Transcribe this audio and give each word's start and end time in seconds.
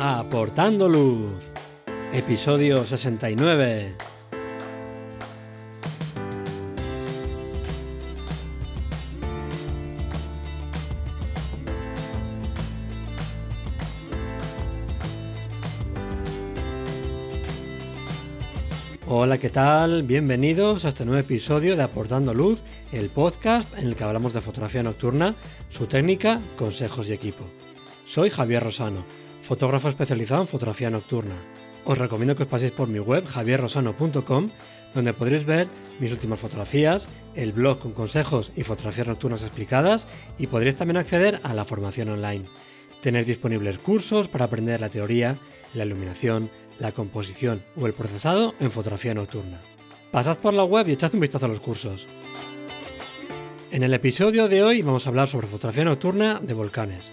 Aportando 0.00 0.88
Luz, 0.88 1.28
episodio 2.12 2.86
69. 2.86 3.96
Hola, 19.08 19.38
¿qué 19.38 19.50
tal? 19.50 20.04
Bienvenidos 20.04 20.84
a 20.84 20.90
este 20.90 21.04
nuevo 21.04 21.18
episodio 21.18 21.74
de 21.74 21.82
Aportando 21.82 22.32
Luz, 22.32 22.62
el 22.92 23.08
podcast 23.08 23.76
en 23.76 23.88
el 23.88 23.96
que 23.96 24.04
hablamos 24.04 24.32
de 24.32 24.40
fotografía 24.40 24.84
nocturna, 24.84 25.34
su 25.70 25.88
técnica, 25.88 26.40
consejos 26.56 27.08
y 27.08 27.14
equipo. 27.14 27.44
Soy 28.04 28.30
Javier 28.30 28.62
Rosano, 28.62 29.04
fotógrafo 29.48 29.88
especializado 29.88 30.42
en 30.42 30.46
fotografía 30.46 30.90
nocturna. 30.90 31.34
Os 31.86 31.96
recomiendo 31.96 32.36
que 32.36 32.44
os 32.44 32.52
paséis 32.52 32.70
por 32.70 32.86
mi 32.86 33.00
web 33.00 33.24
javierrosano.com, 33.24 34.50
donde 34.92 35.16
podréis 35.16 35.48
ver 35.48 35.68
mis 36.00 36.12
últimas 36.12 36.38
fotografías, 36.38 37.08
el 37.34 37.52
blog 37.52 37.78
con 37.78 37.92
consejos 37.92 38.52
y 38.56 38.62
fotografías 38.62 39.08
nocturnas 39.08 39.40
explicadas 39.42 40.06
y 40.36 40.48
podréis 40.48 40.76
también 40.76 40.98
acceder 40.98 41.40
a 41.42 41.54
la 41.54 41.64
formación 41.64 42.10
online. 42.10 42.44
Tenéis 43.00 43.26
disponibles 43.26 43.78
cursos 43.78 44.28
para 44.28 44.44
aprender 44.44 44.82
la 44.82 44.90
teoría, 44.90 45.38
la 45.72 45.86
iluminación, 45.86 46.50
la 46.78 46.92
composición 46.92 47.62
o 47.74 47.86
el 47.86 47.94
procesado 47.94 48.54
en 48.60 48.70
fotografía 48.70 49.14
nocturna. 49.14 49.62
Pasad 50.10 50.36
por 50.36 50.52
la 50.52 50.64
web 50.64 50.88
y 50.88 50.92
echad 50.92 51.14
un 51.14 51.20
vistazo 51.20 51.46
a 51.46 51.48
los 51.48 51.60
cursos. 51.60 52.06
En 53.70 53.82
el 53.82 53.94
episodio 53.94 54.48
de 54.48 54.62
hoy 54.62 54.82
vamos 54.82 55.06
a 55.06 55.08
hablar 55.08 55.28
sobre 55.28 55.46
fotografía 55.46 55.84
nocturna 55.84 56.38
de 56.38 56.52
volcanes. 56.52 57.12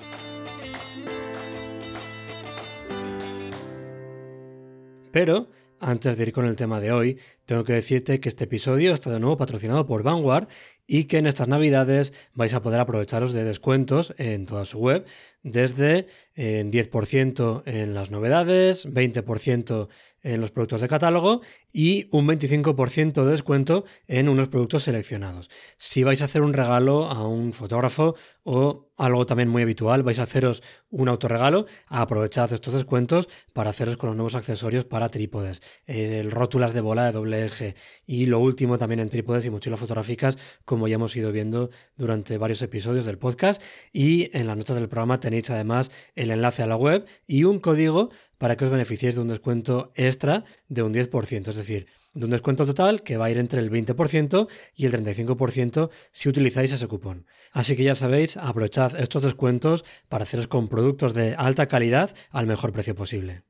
Pero, 5.16 5.48
antes 5.80 6.18
de 6.18 6.24
ir 6.24 6.34
con 6.34 6.46
el 6.46 6.58
tema 6.58 6.82
de 6.82 6.92
hoy, 6.92 7.18
tengo 7.46 7.64
que 7.64 7.72
decirte 7.72 8.20
que 8.20 8.28
este 8.28 8.44
episodio 8.44 8.94
está 8.94 9.10
de 9.12 9.22
nuevo 9.22 9.38
patrocinado 9.38 9.86
por 9.86 10.04
Vanguard 10.04 10.50
y 10.88 11.06
que 11.06 11.20
en 11.20 11.26
estas 11.26 11.48
navidades 11.48 12.12
vais 12.34 12.54
a 12.54 12.62
poder 12.62 12.82
aprovecharos 12.82 13.32
de 13.32 13.46
descuentos 13.46 14.14
en 14.18 14.46
toda 14.46 14.66
su 14.66 14.78
web, 14.78 15.06
desde 15.42 16.08
en 16.36 16.70
10% 16.70 17.64
en 17.66 17.94
las 17.94 18.12
novedades, 18.12 18.86
20% 18.90 19.88
en 20.26 20.42
los 20.42 20.52
productos 20.52 20.82
de 20.82 20.88
catálogo 20.88 21.42
y 21.72 22.08
un 22.12 22.28
25% 22.28 23.24
de 23.24 23.32
descuento 23.32 23.86
en 24.08 24.28
unos 24.28 24.48
productos 24.48 24.84
seleccionados. 24.84 25.50
Si 25.78 26.04
vais 26.04 26.22
a 26.22 26.26
hacer 26.26 26.42
un 26.42 26.54
regalo 26.54 27.06
a 27.06 27.28
un 27.28 27.54
fotógrafo 27.54 28.16
o 28.44 28.90
algo 28.98 29.26
también 29.26 29.50
muy 29.50 29.62
habitual, 29.62 30.04
vais 30.04 30.20
a 30.20 30.24
haceros 30.24 30.64
un 30.90 31.10
autorregalo, 31.10 31.66
aprovechad 31.88 32.52
estos 32.54 32.74
descuentos 32.74 33.30
para 33.54 33.70
haceros 33.70 33.98
con 33.98 34.08
los 34.08 34.16
nuevos 34.16 34.36
accesorios 34.36 34.86
para 34.86 35.10
trípodes, 35.10 35.62
el 35.86 36.32
rótulas 36.32 36.74
de 36.74 36.82
bola 36.82 37.06
de 37.06 37.12
doble 37.12 37.46
eje 37.46 37.76
y 38.06 38.26
lo 38.26 38.40
último 38.40 38.78
también 38.78 39.02
en 39.02 39.10
trípodes 39.10 39.46
y 39.46 39.50
mochilas 39.50 39.80
fotográficas, 39.80 40.38
como 40.64 40.88
ya 40.88 40.96
hemos 40.96 41.16
ido 41.16 41.32
viendo 41.32 41.70
durante 41.98 42.38
varios 42.38 42.62
episodios 42.62 43.06
del 43.06 43.18
podcast 43.18 43.62
y 43.92 44.36
en 44.38 44.48
las 44.48 44.58
notas 44.58 44.78
del 44.78 44.90
programa 44.90 45.20
tenéis 45.20 45.50
además 45.50 45.92
el 46.16 46.32
enlace 46.32 46.64
a 46.64 46.68
la 46.68 46.78
web 46.78 47.06
y 47.28 47.44
un 47.44 47.60
código 47.60 48.10
para 48.38 48.56
que 48.56 48.66
os 48.66 48.72
beneficiéis 48.72 49.16
de 49.16 49.22
un 49.22 49.30
descuento 49.30 49.92
extra 49.96 50.44
de 50.68 50.84
un 50.84 50.94
10%, 50.94 51.48
es 51.48 51.56
decir, 51.56 51.88
de 52.14 52.26
un 52.26 52.32
descuento 52.32 52.66
total 52.66 53.04
que 53.04 53.18
va 53.18 53.26
a 53.26 53.30
ir 53.30 53.38
entre 53.38 53.60
el 53.60 53.70
20% 53.70 54.48
y 54.74 54.86
el 54.86 54.94
35% 54.94 55.90
si 56.12 56.30
utilizáis 56.30 56.72
ese 56.72 56.88
cupón. 56.88 57.26
Así 57.52 57.76
que 57.76 57.84
ya 57.84 57.96
sabéis, 57.96 58.38
aprovechad 58.38 59.00
estos 59.00 59.24
descuentos 59.24 59.86
para 60.10 60.24
haceros 60.24 60.48
con 60.48 60.68
productos 60.68 61.14
de 61.14 61.36
alta 61.36 61.68
calidad 61.68 62.16
al 62.32 62.48
mejor 62.48 62.72
precio 62.72 62.96
posible. 62.96 63.44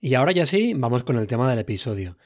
Y 0.00 0.14
ahora 0.14 0.32
ya 0.32 0.46
sí, 0.46 0.74
vamos 0.74 1.04
con 1.04 1.18
el 1.18 1.26
tema 1.26 1.48
del 1.48 1.58
episodio. 1.58 2.16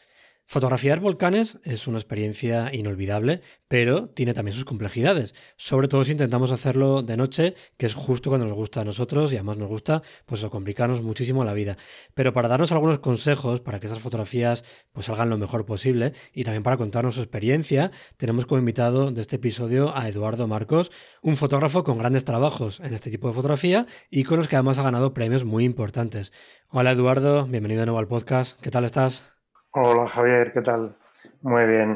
Fotografiar 0.51 1.01
volcanes 1.01 1.59
es 1.63 1.87
una 1.87 1.99
experiencia 1.99 2.75
inolvidable, 2.75 3.43
pero 3.69 4.09
tiene 4.09 4.33
también 4.33 4.55
sus 4.55 4.65
complejidades, 4.65 5.35
sobre 5.59 5.89
todo 5.89 6.05
si 6.05 6.13
intentamos 6.13 6.53
hacerlo 6.53 7.03
de 7.03 7.19
noche, 7.19 7.55
que 7.77 7.85
es 7.85 7.93
justo 7.93 8.31
cuando 8.31 8.47
nos 8.47 8.57
gusta 8.57 8.81
a 8.81 8.85
nosotros 8.85 9.31
y 9.31 9.35
además 9.35 9.59
nos 9.59 9.69
gusta 9.69 10.03
pues 10.25 10.43
complicarnos 10.47 11.03
muchísimo 11.03 11.45
la 11.45 11.53
vida. 11.53 11.77
Pero 12.15 12.33
para 12.33 12.49
darnos 12.49 12.73
algunos 12.73 13.01
consejos 13.01 13.61
para 13.61 13.79
que 13.79 13.89
esas 13.89 13.99
fotografías 13.99 14.65
pues 14.93 15.05
salgan 15.05 15.29
lo 15.29 15.37
mejor 15.37 15.67
posible 15.67 16.15
y 16.33 16.45
también 16.45 16.63
para 16.63 16.79
contarnos 16.79 17.17
su 17.17 17.21
experiencia, 17.21 17.91
tenemos 18.17 18.47
como 18.47 18.61
invitado 18.61 19.13
de 19.13 19.21
este 19.21 19.37
episodio 19.37 19.95
a 19.95 20.09
Eduardo 20.09 20.49
Marcos, 20.49 20.91
un 21.21 21.37
fotógrafo 21.37 21.85
con 21.85 21.99
grandes 21.99 22.25
trabajos 22.25 22.81
en 22.81 22.95
este 22.95 23.11
tipo 23.11 23.29
de 23.29 23.35
fotografía 23.35 23.85
y 24.09 24.25
con 24.25 24.39
los 24.39 24.49
que 24.49 24.57
además 24.57 24.79
ha 24.79 24.83
ganado 24.83 25.13
premios 25.13 25.45
muy 25.45 25.65
importantes. 25.65 26.33
Hola 26.71 26.93
Eduardo, 26.93 27.47
bienvenido 27.47 27.81
de 27.81 27.87
nuevo 27.87 27.99
al 27.99 28.09
podcast. 28.09 28.59
¿Qué 28.63 28.71
tal 28.71 28.87
estás? 28.87 29.38
Hola 29.73 30.09
Javier, 30.09 30.53
¿qué 30.53 30.63
tal? 30.63 30.97
Muy 31.43 31.67
bien. 31.67 31.95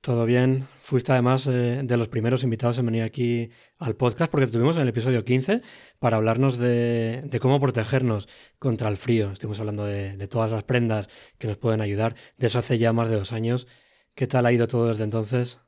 Todo 0.00 0.24
bien. 0.24 0.68
Fuiste 0.78 1.10
además 1.10 1.48
eh, 1.48 1.80
de 1.82 1.96
los 1.96 2.06
primeros 2.08 2.44
invitados 2.44 2.78
en 2.78 2.86
venir 2.86 3.02
aquí 3.02 3.50
al 3.78 3.96
podcast 3.96 4.30
porque 4.30 4.46
tuvimos 4.46 4.76
en 4.76 4.82
el 4.82 4.88
episodio 4.88 5.24
15 5.24 5.60
para 5.98 6.16
hablarnos 6.16 6.58
de, 6.58 7.28
cómo 7.42 7.58
protegernos 7.58 8.28
contra 8.60 8.88
el 8.88 8.96
frío. 8.96 9.32
Estuvimos 9.32 9.58
hablando 9.58 9.84
de, 9.84 10.16
de, 10.16 10.28
todas 10.28 10.52
las 10.52 10.62
prendas 10.62 11.08
que 11.38 11.48
nos 11.48 11.56
pueden 11.56 11.80
ayudar. 11.80 12.14
De 12.36 12.46
eso 12.46 12.60
hace 12.60 12.78
ya 12.78 12.92
más 12.92 13.10
de 13.10 13.16
dos 13.16 13.32
años. 13.32 13.66
¿Qué 14.14 14.28
tal 14.28 14.46
ha 14.46 14.52
ido 14.52 14.68
todo 14.68 14.86
desde 14.86 15.02
entonces? 15.02 15.60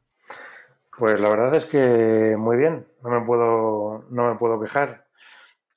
Pues 0.97 1.21
la 1.21 1.31
verdad 1.31 1.53
es 1.56 1.65
que 1.65 2.37
muy 2.38 2.56
bien. 2.56 2.87
No 3.03 3.11
me 3.11 3.27
puedo, 3.27 4.06
no 4.09 4.32
me 4.32 4.38
puedo 4.38 4.61
quejar. 4.61 5.05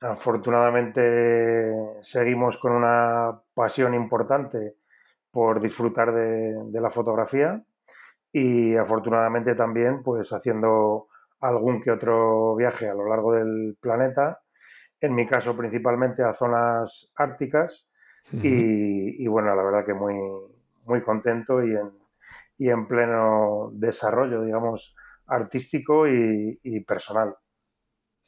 Afortunadamente 0.02 1.74
seguimos 2.02 2.60
con 2.60 2.74
una 2.74 3.42
pasión 3.56 3.96
importante 3.96 4.76
por 5.34 5.60
disfrutar 5.60 6.14
de, 6.14 6.80
la 6.80 6.92
fotografía 6.92 7.60
y 8.32 8.76
afortunadamente 8.76 9.56
también 9.56 10.04
pues 10.04 10.32
haciendo 10.32 11.08
algún 11.42 11.82
que 11.82 11.90
otro 11.90 12.56
viaje 12.56 12.88
a 12.88 12.94
lo 12.94 13.10
largo 13.10 13.34
del 13.34 13.76
planeta, 13.82 14.42
en 15.02 15.16
mi 15.16 15.26
caso 15.26 15.58
principalmente 15.58 16.24
a 16.24 16.34
zonas 16.34 17.12
árticas 17.16 17.88
y, 18.32 19.28
bueno, 19.28 19.54
la 19.54 19.64
verdad 19.64 19.86
que 19.86 19.94
muy, 19.94 20.16
muy 20.86 21.02
contento 21.02 21.64
y 21.64 21.72
en, 21.72 21.92
y 22.58 22.70
en 22.70 22.88
pleno 22.88 23.72
desarrollo, 23.74 24.44
digamos, 24.44 24.96
artístico 25.28 26.08
y, 26.08 26.80
personal. 26.88 27.36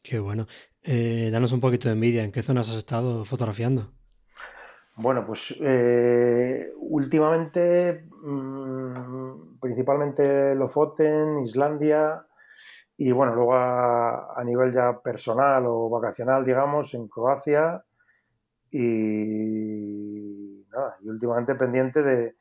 Qué 0.01 0.19
bueno. 0.19 0.47
Eh, 0.83 1.29
danos 1.31 1.53
un 1.53 1.59
poquito 1.59 1.87
de 1.87 1.93
envidia, 1.93 2.23
¿en 2.23 2.31
qué 2.31 2.41
zonas 2.41 2.69
has 2.69 2.75
estado 2.75 3.25
fotografiando? 3.25 3.93
Bueno, 4.97 5.25
pues 5.25 5.53
eh, 5.59 6.71
últimamente 6.77 8.07
mm, 8.21 9.59
principalmente 9.59 10.55
Lofoten, 10.55 11.39
Islandia 11.39 12.25
y 12.97 13.11
bueno, 13.11 13.35
luego 13.35 13.55
a, 13.55 14.41
nivel 14.45 14.71
ya 14.71 15.01
personal 15.01 15.65
o 15.67 15.89
vacacional, 15.89 16.45
digamos, 16.45 16.93
en 16.93 17.09
Croacia 17.09 17.83
y, 18.71 20.63
nada, 20.71 20.95
y 21.01 21.09
últimamente 21.09 21.55
pendiente 21.55 22.01
de, 22.01 22.35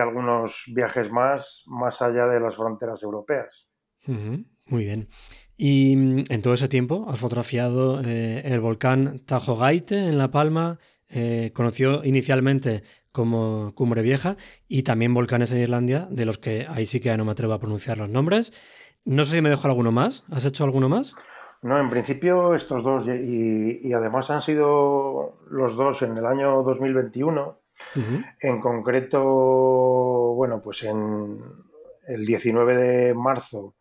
algunos 0.00 0.64
viajes 0.74 1.10
más 1.10 1.64
más 1.66 2.00
allá 2.02 2.26
de 2.26 2.40
las 2.40 2.56
fronteras 2.56 3.02
europeas. 3.02 3.68
Muy 4.06 4.84
bien. 4.84 5.08
Y 5.56 5.94
mm, 5.96 6.24
en 6.30 6.42
todo 6.42 6.54
ese 6.54 6.68
tiempo 6.68 7.06
has 7.08 7.20
fotografiado 7.20 8.00
eh, 8.00 8.42
el 8.44 8.60
volcán 8.60 9.20
Tajo 9.20 9.56
Gaite 9.56 10.08
en 10.08 10.18
La 10.18 10.32
Palma, 10.32 10.78
eh, 11.12 11.52
conoció 11.54 12.04
inicialmente 12.04 12.82
como 13.12 13.74
Cumbre 13.74 14.02
Vieja 14.02 14.36
y 14.66 14.82
también 14.82 15.12
volcanes 15.14 15.52
en 15.52 15.58
Islandia, 15.58 16.08
de 16.10 16.24
los 16.24 16.38
que 16.38 16.66
ahí 16.68 16.86
sí 16.86 17.00
que 17.00 17.14
no 17.16 17.24
me 17.24 17.32
atrevo 17.32 17.52
a 17.52 17.60
pronunciar 17.60 17.98
los 17.98 18.08
nombres. 18.08 18.52
No 19.04 19.24
sé 19.24 19.36
si 19.36 19.42
me 19.42 19.50
dejo 19.50 19.68
alguno 19.68 19.92
más. 19.92 20.24
¿Has 20.30 20.44
hecho 20.44 20.64
alguno 20.64 20.88
más? 20.88 21.14
No, 21.62 21.78
en 21.78 21.90
principio 21.90 22.54
estos 22.54 22.82
dos 22.82 23.06
y, 23.08 23.92
además 23.92 24.30
han 24.30 24.42
sido 24.42 25.38
los 25.48 25.76
dos 25.76 26.02
en 26.02 26.16
el 26.16 26.26
año 26.26 26.62
2021. 26.62 27.58
En 28.40 28.60
concreto, 28.60 29.22
bueno, 30.34 30.60
pues 30.60 30.82
en 30.82 31.36
el 32.06 32.24
19 32.24 32.76
de 32.76 33.14
marzo, 33.14 33.74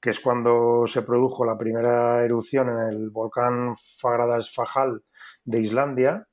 que 0.00 0.10
es 0.10 0.20
cuando 0.20 0.84
se 0.86 1.02
produjo 1.02 1.44
la 1.44 1.56
primera 1.56 2.24
erupción 2.24 2.68
en 2.68 2.78
el 2.88 3.10
volcán 3.10 3.76
Fagradas 3.98 4.52
Fajal 4.52 5.02
de 5.44 5.60
Islandia, 5.60 6.28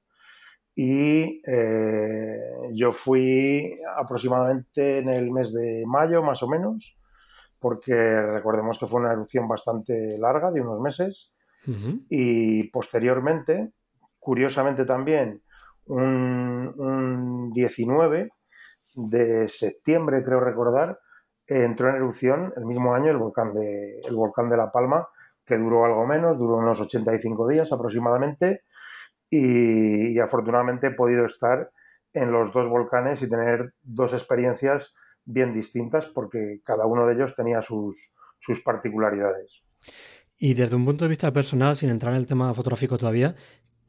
y 0.76 1.42
eh, 1.46 2.40
yo 2.74 2.92
fui 2.92 3.74
aproximadamente 3.98 5.00
en 5.00 5.10
el 5.10 5.32
mes 5.32 5.54
de 5.54 5.84
mayo, 5.86 6.24
más 6.24 6.42
o 6.42 6.48
menos, 6.48 6.96
porque 7.60 8.22
recordemos 8.22 8.80
que 8.80 8.88
fue 8.88 9.00
una 9.00 9.14
erupción 9.14 9.48
bastante 9.48 10.18
larga, 10.18 10.52
de 10.52 10.62
unos 10.62 10.80
meses, 10.80 11.32
y 12.10 12.64
posteriormente, 12.72 13.72
curiosamente 14.20 14.84
también, 14.84 15.42
un, 15.86 17.52
19 17.54 18.32
de 18.96 19.48
septiembre, 19.48 20.24
creo 20.24 20.42
recordar, 20.42 21.00
entró 21.48 21.90
en 21.90 21.96
erupción 21.96 22.54
el 22.58 22.66
mismo 22.66 22.94
año 22.94 23.12
el 23.12 23.18
volcán 23.18 23.54
de, 23.54 24.02
el 24.02 24.16
volcán 24.16 24.50
de 24.50 24.58
La 24.58 24.72
Palma, 24.72 25.08
que 25.46 25.58
duró 25.58 25.86
algo 25.86 26.06
menos, 26.06 26.38
duró 26.38 26.58
unos 26.58 26.82
85 26.82 27.48
días 27.48 27.72
aproximadamente, 27.72 28.64
y, 29.36 30.20
afortunadamente 30.20 30.88
he 30.88 30.92
podido 30.92 31.26
estar 31.26 31.72
en 32.14 32.32
los 32.32 32.54
dos 32.54 32.68
volcanes 32.68 33.22
y 33.22 33.30
tener 33.30 33.74
dos 33.82 34.14
experiencias 34.14 34.94
bien 35.26 35.54
distintas 35.54 36.06
porque 36.06 36.62
cada 36.64 36.86
uno 36.86 37.08
de 37.08 37.16
ellos 37.16 37.36
tenía 37.36 37.62
sus, 37.62 38.16
sus 38.40 38.62
particularidades. 38.62 39.64
Y 40.38 40.54
desde 40.54 40.76
un 40.76 40.86
punto 40.86 41.06
de 41.06 41.10
vista 41.10 41.32
personal, 41.32 41.76
sin 41.76 41.90
entrar 41.90 42.14
en 42.14 42.20
el 42.20 42.28
tema 42.28 42.54
fotográfico 42.54 42.98
todavía, 42.98 43.34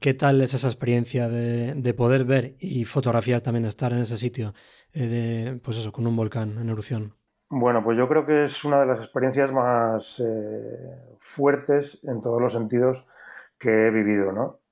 ¿qué 0.00 0.14
tal 0.14 0.40
es 0.40 0.54
esa 0.54 0.68
experiencia 0.68 1.28
de, 1.28 1.94
poder 1.94 2.24
ver 2.24 2.54
y 2.58 2.84
fotografiar 2.84 3.42
también, 3.42 3.66
estar 3.66 3.92
en 3.92 3.98
ese 3.98 4.16
sitio, 4.16 4.54
eh, 4.94 5.06
de, 5.06 5.60
pues 5.60 5.76
eso, 5.76 5.92
con 5.92 6.06
un 6.06 6.16
volcán 6.16 6.56
en 6.58 6.70
erupción? 6.70 7.14
Bueno, 7.50 7.84
pues 7.84 7.98
yo 7.98 8.08
creo 8.08 8.24
que 8.24 8.44
es 8.44 8.64
una 8.64 8.80
de 8.80 8.86
las 8.86 9.00
experiencias 9.00 9.52
más 9.52 10.20
eh, 10.20 11.16
fuertes 11.18 12.00
en 12.04 12.22
todos 12.22 12.40
los 12.40 12.54
sentidos 12.54 13.06
que 13.58 13.86
he 13.86 13.90
vivido, 13.90 14.32
¿no? 14.32 14.63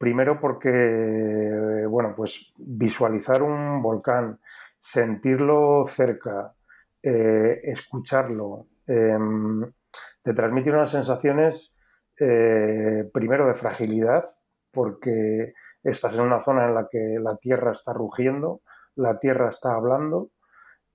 Primero 0.00 0.40
porque, 0.40 1.84
bueno, 1.86 2.14
pues 2.16 2.54
visualizar 2.56 3.42
un 3.42 3.82
volcán, 3.82 4.40
sentirlo 4.80 5.84
cerca, 5.86 6.54
eh, 7.02 7.60
escucharlo, 7.64 8.68
em, 8.86 9.70
te 10.22 10.32
transmite 10.32 10.70
unas 10.70 10.90
sensaciones, 10.90 11.76
eh, 12.18 13.10
primero 13.12 13.46
de 13.46 13.52
fragilidad, 13.52 14.24
porque 14.70 15.52
estás 15.84 16.14
en 16.14 16.22
una 16.22 16.40
zona 16.40 16.66
en 16.66 16.74
la 16.76 16.88
que 16.90 17.18
la 17.20 17.36
tierra 17.36 17.72
está 17.72 17.92
rugiendo, 17.92 18.62
la 18.94 19.18
tierra 19.18 19.50
está 19.50 19.74
hablando, 19.74 20.30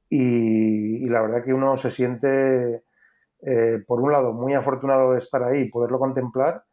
y, 0.10 1.07
la 1.10 1.22
verdad 1.22 1.44
que 1.44 1.54
uno 1.54 1.78
se 1.78 1.92
siente, 1.92 2.84
eh, 3.44 3.84
por 3.86 4.02
un 4.02 4.12
lado, 4.12 4.34
muy 4.34 4.56
afortunado 4.56 5.13
de 5.13 5.19
estar 5.19 5.44
ahí 5.44 5.62
y 5.62 5.69
poderlo 5.69 6.00
contemplar, 6.00 6.63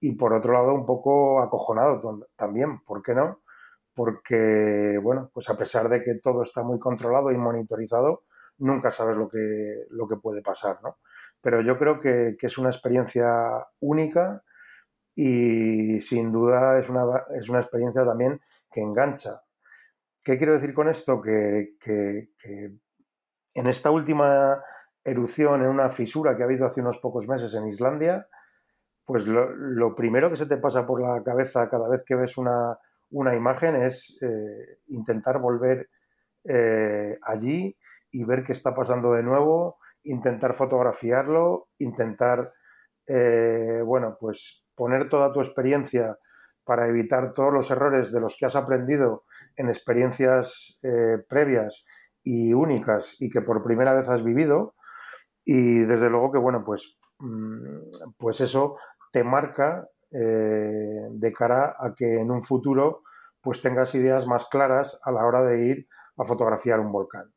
y 0.00 0.12
por 0.12 0.32
otro 0.32 0.54
lado 0.54 0.74
un 0.74 0.86
poco 0.86 1.42
acojonado 1.42 2.26
también, 2.36 2.80
¿por 2.80 3.02
qué 3.02 3.14
no? 3.14 3.40
Porque, 3.94 4.98
bueno, 5.02 5.30
pues 5.32 5.50
a 5.50 5.58
pesar 5.58 5.88
de 5.88 6.02
que 6.02 6.14
todo 6.14 6.42
está 6.42 6.62
muy 6.62 6.78
controlado 6.78 7.30
y 7.30 7.36
monitorizado, 7.36 8.24
nunca 8.58 8.90
sabes 8.90 9.16
lo 9.16 9.28
que, 9.28 9.86
lo 9.90 10.08
que 10.08 10.16
puede 10.16 10.42
pasar, 10.42 10.78
¿no? 10.82 10.96
Pero 11.42 11.60
yo 11.62 11.78
creo 11.78 12.00
que, 12.00 12.36
es 12.40 12.58
una 12.58 12.70
experiencia 12.70 13.66
única 13.80 14.42
y 15.14 16.00
sin 16.00 16.32
duda 16.32 16.78
es 16.78 16.88
una, 16.88 17.24
es 17.38 17.48
una 17.48 17.60
experiencia 17.60 18.04
también 18.04 18.40
que 18.70 18.80
engancha. 18.80 19.42
¿Qué 20.22 20.36
quiero 20.36 20.52
decir 20.54 20.74
con 20.74 20.88
esto? 20.88 21.20
Que, 21.20 21.76
que, 21.80 22.30
en 23.54 23.66
esta 23.66 23.90
última 23.90 24.62
erupción, 25.02 25.62
en 25.62 25.68
una 25.68 25.88
fisura 25.88 26.36
que 26.36 26.42
ha 26.42 26.46
habido 26.46 26.66
hace 26.66 26.80
unos 26.80 26.98
pocos 26.98 27.26
meses 27.26 27.54
en 27.54 27.66
Islandia, 27.66 28.28
pues 29.10 29.26
lo, 29.26 29.96
primero 29.96 30.30
que 30.30 30.36
se 30.36 30.46
te 30.46 30.56
pasa 30.56 30.86
por 30.86 31.02
la 31.02 31.20
cabeza 31.24 31.68
cada 31.68 31.88
vez 31.88 32.04
que 32.06 32.14
ves 32.14 32.38
una, 32.38 32.78
imagen 33.34 33.74
es 33.74 34.16
eh, 34.22 34.78
intentar 34.86 35.40
volver 35.40 35.90
eh, 36.44 37.18
allí 37.22 37.76
y 38.12 38.24
ver 38.24 38.44
qué 38.44 38.52
está 38.52 38.72
pasando 38.72 39.14
de 39.14 39.24
nuevo, 39.24 39.78
intentar 40.04 40.54
fotografiarlo, 40.54 41.70
intentar, 41.78 42.52
eh, 43.08 43.82
bueno, 43.84 44.16
pues 44.20 44.64
poner 44.76 45.08
toda 45.08 45.32
tu 45.32 45.40
experiencia 45.40 46.16
para 46.62 46.86
evitar 46.86 47.34
todos 47.34 47.52
los 47.52 47.68
errores 47.72 48.12
de 48.12 48.20
los 48.20 48.36
que 48.36 48.46
has 48.46 48.54
aprendido 48.54 49.24
en 49.56 49.66
experiencias 49.66 50.78
previas 51.28 51.84
y 52.22 52.54
únicas 52.54 53.16
y 53.18 53.28
que 53.28 53.40
por 53.40 53.64
primera 53.64 53.92
vez 53.92 54.08
has 54.08 54.22
vivido. 54.22 54.76
Y 55.44 55.80
desde 55.80 56.08
luego 56.10 56.30
que, 56.30 56.38
bueno, 56.38 56.62
pues, 56.64 56.96
mm, 57.18 58.12
pues 58.16 58.40
eso 58.40 58.76
te 59.10 59.24
marca 59.24 59.88
eh, 60.12 61.06
de 61.10 61.32
cara 61.32 61.76
a 61.78 61.94
que 61.94 62.20
en 62.20 62.30
un 62.30 62.42
futuro 62.42 63.02
pues 63.40 63.62
tengas 63.62 63.94
ideas 63.94 64.26
más 64.26 64.46
claras 64.46 65.00
a 65.04 65.12
la 65.12 65.24
hora 65.24 65.42
de 65.42 65.66
ir 65.66 65.88
a 66.16 66.24
fotografiar 66.24 66.80
un 66.80 66.92
volcán. 66.92 67.32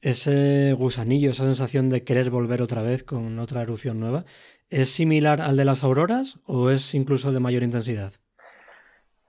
Ese 0.00 0.72
gusanillo, 0.72 1.30
esa 1.30 1.44
sensación 1.44 1.90
de 1.90 2.04
querer 2.04 2.30
volver 2.30 2.62
otra 2.62 2.82
vez 2.82 3.04
con 3.04 3.38
otra 3.38 3.62
erupción 3.62 4.00
nueva, 4.00 4.24
¿es 4.68 4.90
similar 4.90 5.40
al 5.40 5.56
de 5.56 5.64
las 5.64 5.84
auroras 5.84 6.40
o 6.44 6.70
es 6.70 6.94
incluso 6.94 7.32
de 7.32 7.40
mayor 7.40 7.62
intensidad? 7.62 8.12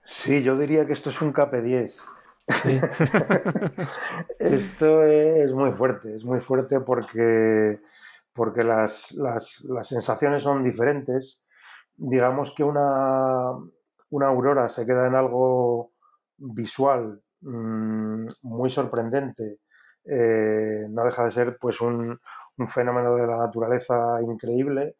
Sí, 0.04 0.42
yo 0.42 0.56
diría 0.56 0.86
que 0.86 0.94
esto 0.94 1.10
es 1.10 1.20
un 1.20 1.32
KP10. 1.32 1.92
esto 4.38 5.04
es 5.04 5.52
muy 5.52 5.72
fuerte, 5.72 6.16
es 6.16 6.24
muy 6.24 6.40
fuerte 6.40 6.80
porque 6.80 7.78
porque 8.38 8.62
las, 8.62 9.16
sensaciones 9.82 10.44
son 10.44 10.62
diferentes. 10.62 11.40
Digamos 11.96 12.54
que 12.56 12.62
una, 12.62 13.50
aurora 14.22 14.68
se 14.68 14.86
queda 14.86 15.08
en 15.08 15.16
algo 15.16 15.90
visual 16.36 17.20
mm, 17.40 18.20
muy 18.44 18.70
sorprendente. 18.70 19.58
Eh, 20.04 20.86
no 20.88 21.04
deja 21.04 21.24
de 21.24 21.32
ser 21.32 21.58
pues 21.60 21.80
un, 21.80 22.16
fenómeno 22.68 23.16
de 23.16 23.26
la 23.26 23.38
naturaleza 23.38 23.96
increíble 24.22 24.94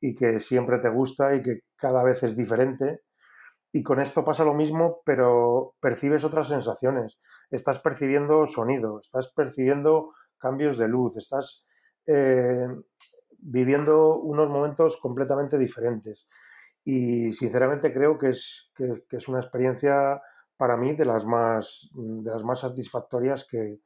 y 0.00 0.14
que 0.14 0.38
siempre 0.38 0.78
te 0.78 0.88
gusta 0.88 1.34
y 1.34 1.42
que 1.42 1.62
cada 1.74 2.04
vez 2.04 2.22
es 2.22 2.36
diferente. 2.36 3.00
Y 3.72 3.82
con 3.82 3.98
esto 3.98 4.24
pasa 4.24 4.44
lo 4.44 4.54
mismo, 4.54 5.00
pero 5.04 5.74
percibes 5.80 6.22
otras 6.22 6.46
sensaciones. 6.46 7.18
Estás 7.50 7.80
percibiendo 7.80 8.46
sonido, 8.46 9.00
estás 9.00 9.32
percibiendo 9.34 10.12
cambios 10.38 10.78
de 10.78 10.86
luz, 10.86 11.16
estás 11.16 11.66
eh, 12.06 12.66
viviendo 13.38 14.18
unos 14.18 14.48
momentos 14.48 14.96
completamente 14.96 15.58
diferentes. 15.58 16.26
Y 16.84 17.32
sinceramente 17.32 17.92
creo 17.92 18.18
que 18.18 18.30
es, 18.30 18.70
que, 18.74 19.04
es 19.10 19.28
una 19.28 19.40
experiencia 19.40 20.20
para 20.56 20.76
mí 20.76 20.94
de 20.94 21.04
las 21.04 21.24
más, 21.24 21.88
de 21.94 22.30
las 22.30 22.42
más 22.42 22.60
satisfactorias 22.60 23.46
que, 23.50 23.80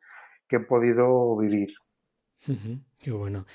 he 0.50 0.60
podido 0.60 1.36
vivir. 1.36 1.70
qué 2.98 3.10
bueno. 3.10 3.46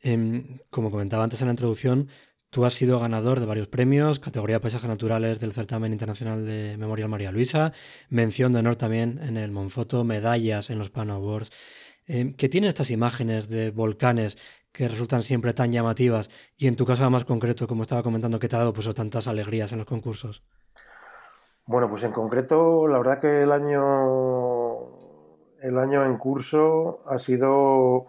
Em, 0.00 0.58
como 0.70 0.90
comentaba 0.90 1.24
antes 1.24 1.40
en 1.42 1.48
la 1.48 1.52
introducción, 1.52 2.08
tú 2.50 2.64
has 2.64 2.74
sido 2.74 2.98
ganador 2.98 3.38
de 3.38 3.46
varios 3.46 3.68
premios, 3.68 4.18
categoría 4.18 4.56
de 4.56 4.60
paisajes 4.60 4.88
naturales 4.88 5.40
del 5.40 5.52
certamen 5.52 5.92
internacional 5.92 6.44
de 6.44 6.76
Memorial 6.76 7.08
María 7.08 7.32
Luisa, 7.32 7.72
mención 8.08 8.52
de 8.52 8.58
honor 8.60 8.76
también 8.76 9.20
en 9.22 9.36
el 9.36 9.52
Monfoto, 9.52 10.04
medallas 10.04 10.70
en 10.70 10.78
los 10.78 10.90
Pano 10.90 11.14
Awards. 11.14 11.50
Em, 12.06 12.34
¿Qué 12.34 12.48
tienen 12.48 12.68
estas 12.68 12.90
imágenes 12.90 13.48
de 13.48 13.70
volcanes 13.70 14.38
que 14.72 14.88
resultan 14.88 15.22
siempre 15.22 15.54
tan 15.54 15.72
llamativas 15.72 16.30
y 16.56 16.66
en 16.66 16.76
tu 16.76 16.86
caso 16.86 17.08
más 17.10 17.24
concreto, 17.24 17.66
como 17.66 17.82
estaba 17.82 18.02
comentando, 18.02 18.38
que 18.38 18.48
te 18.48 18.56
ha 18.56 18.60
dado 18.60 18.72
pues, 18.72 18.92
tantas 18.94 19.28
alegrías 19.28 19.72
en 19.72 19.78
los 19.78 19.86
concursos? 19.86 20.44
Bueno, 21.66 21.88
pues 21.88 22.02
en 22.02 22.12
concreto, 22.12 22.88
la 22.88 22.98
verdad 22.98 23.20
que 23.20 23.42
el 23.42 23.52
año, 23.52 24.88
el 25.60 25.78
año 25.78 26.04
en 26.04 26.18
curso 26.18 27.02
ha 27.06 27.18
sido 27.18 28.06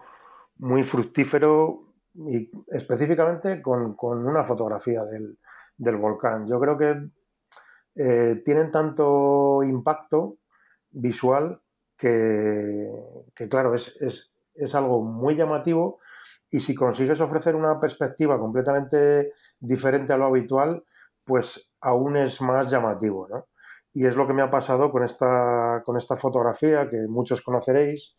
muy 0.58 0.82
fructífero 0.82 1.92
y 2.14 2.50
específicamente 2.68 3.62
con, 3.62 3.96
una 4.00 4.44
fotografía 4.44 5.04
del, 5.04 5.96
volcán. 5.96 6.46
Yo 6.46 6.60
creo 6.60 6.76
que 6.76 7.08
eh, 7.94 8.42
tienen 8.44 8.70
tanto 8.70 9.62
impacto 9.62 10.38
visual 10.90 11.60
que, 11.96 13.48
claro, 13.48 13.74
es, 13.74 14.34
algo 14.74 15.02
muy 15.02 15.36
llamativo 15.36 16.00
y 16.50 16.60
si 16.60 16.74
consigues 16.74 17.20
ofrecer 17.20 17.54
una 17.56 17.80
perspectiva 17.80 18.38
completamente 18.38 19.32
diferente 19.58 20.12
a 20.12 20.16
lo 20.16 20.26
habitual, 20.26 20.84
pues 21.24 21.72
aún 21.80 22.16
es 22.16 22.40
más 22.42 22.70
llamativo, 22.70 23.28
¿no? 23.28 23.46
Y 23.94 24.06
es 24.06 24.16
lo 24.16 24.26
que 24.26 24.32
me 24.32 24.42
ha 24.42 24.50
pasado 24.50 24.90
con 24.90 25.04
esta, 25.04 25.82
con 25.84 25.96
esta 25.96 26.16
fotografía 26.16 26.88
que 26.88 27.06
muchos 27.08 27.42
conoceréis. 27.42 28.18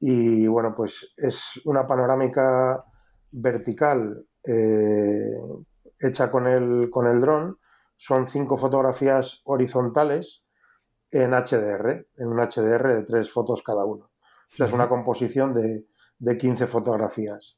Y 0.00 0.46
bueno, 0.48 0.74
pues 0.76 1.14
es 1.16 1.60
una 1.64 1.86
panorámica 1.86 2.84
vertical 3.30 4.26
eh, 4.42 5.30
hecha 6.00 6.30
con 6.30 6.46
el, 6.48 6.90
con 6.90 7.06
el 7.06 7.20
dron. 7.20 7.58
Son 7.96 8.28
cinco 8.28 8.56
fotografías 8.56 9.40
horizontales 9.44 10.43
en 11.14 11.30
HDR, 11.30 12.08
en 12.16 12.26
un 12.26 12.38
HDR 12.38 12.88
de 12.88 13.02
tres 13.04 13.30
fotos 13.30 13.62
cada 13.62 13.84
uno. 13.84 14.10
O 14.52 14.56
sea, 14.56 14.66
es 14.66 14.72
una 14.72 14.88
composición 14.88 15.54
de, 15.54 15.86
de 16.18 16.36
15 16.36 16.66
fotografías. 16.66 17.56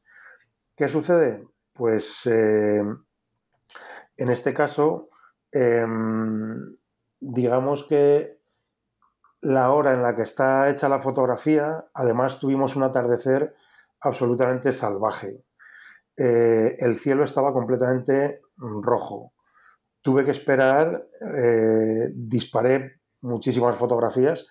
¿Qué 0.76 0.88
sucede? 0.88 1.42
Pues 1.72 2.20
eh, 2.26 2.82
en 4.18 4.30
este 4.30 4.52
caso, 4.52 5.08
em, 5.50 6.76
digamos 7.18 7.84
que 7.84 8.40
la 9.40 9.70
hora 9.70 9.94
en 9.94 10.02
la 10.02 10.14
que 10.14 10.22
está 10.22 10.68
hecha 10.68 10.90
la 10.90 10.98
fotografía, 10.98 11.86
además 11.94 12.38
tuvimos 12.38 12.76
un 12.76 12.82
atardecer 12.82 13.54
absolutamente 14.00 14.72
salvaje. 14.74 15.44
Eh, 16.14 16.76
el 16.78 16.96
cielo 16.96 17.24
estaba 17.24 17.54
completamente 17.54 18.42
rojo. 18.58 19.32
Tuve 20.02 20.26
que 20.26 20.30
esperar, 20.32 21.06
eh, 21.34 22.10
disparé 22.12 23.00
muchísimas 23.20 23.76
fotografías, 23.76 24.46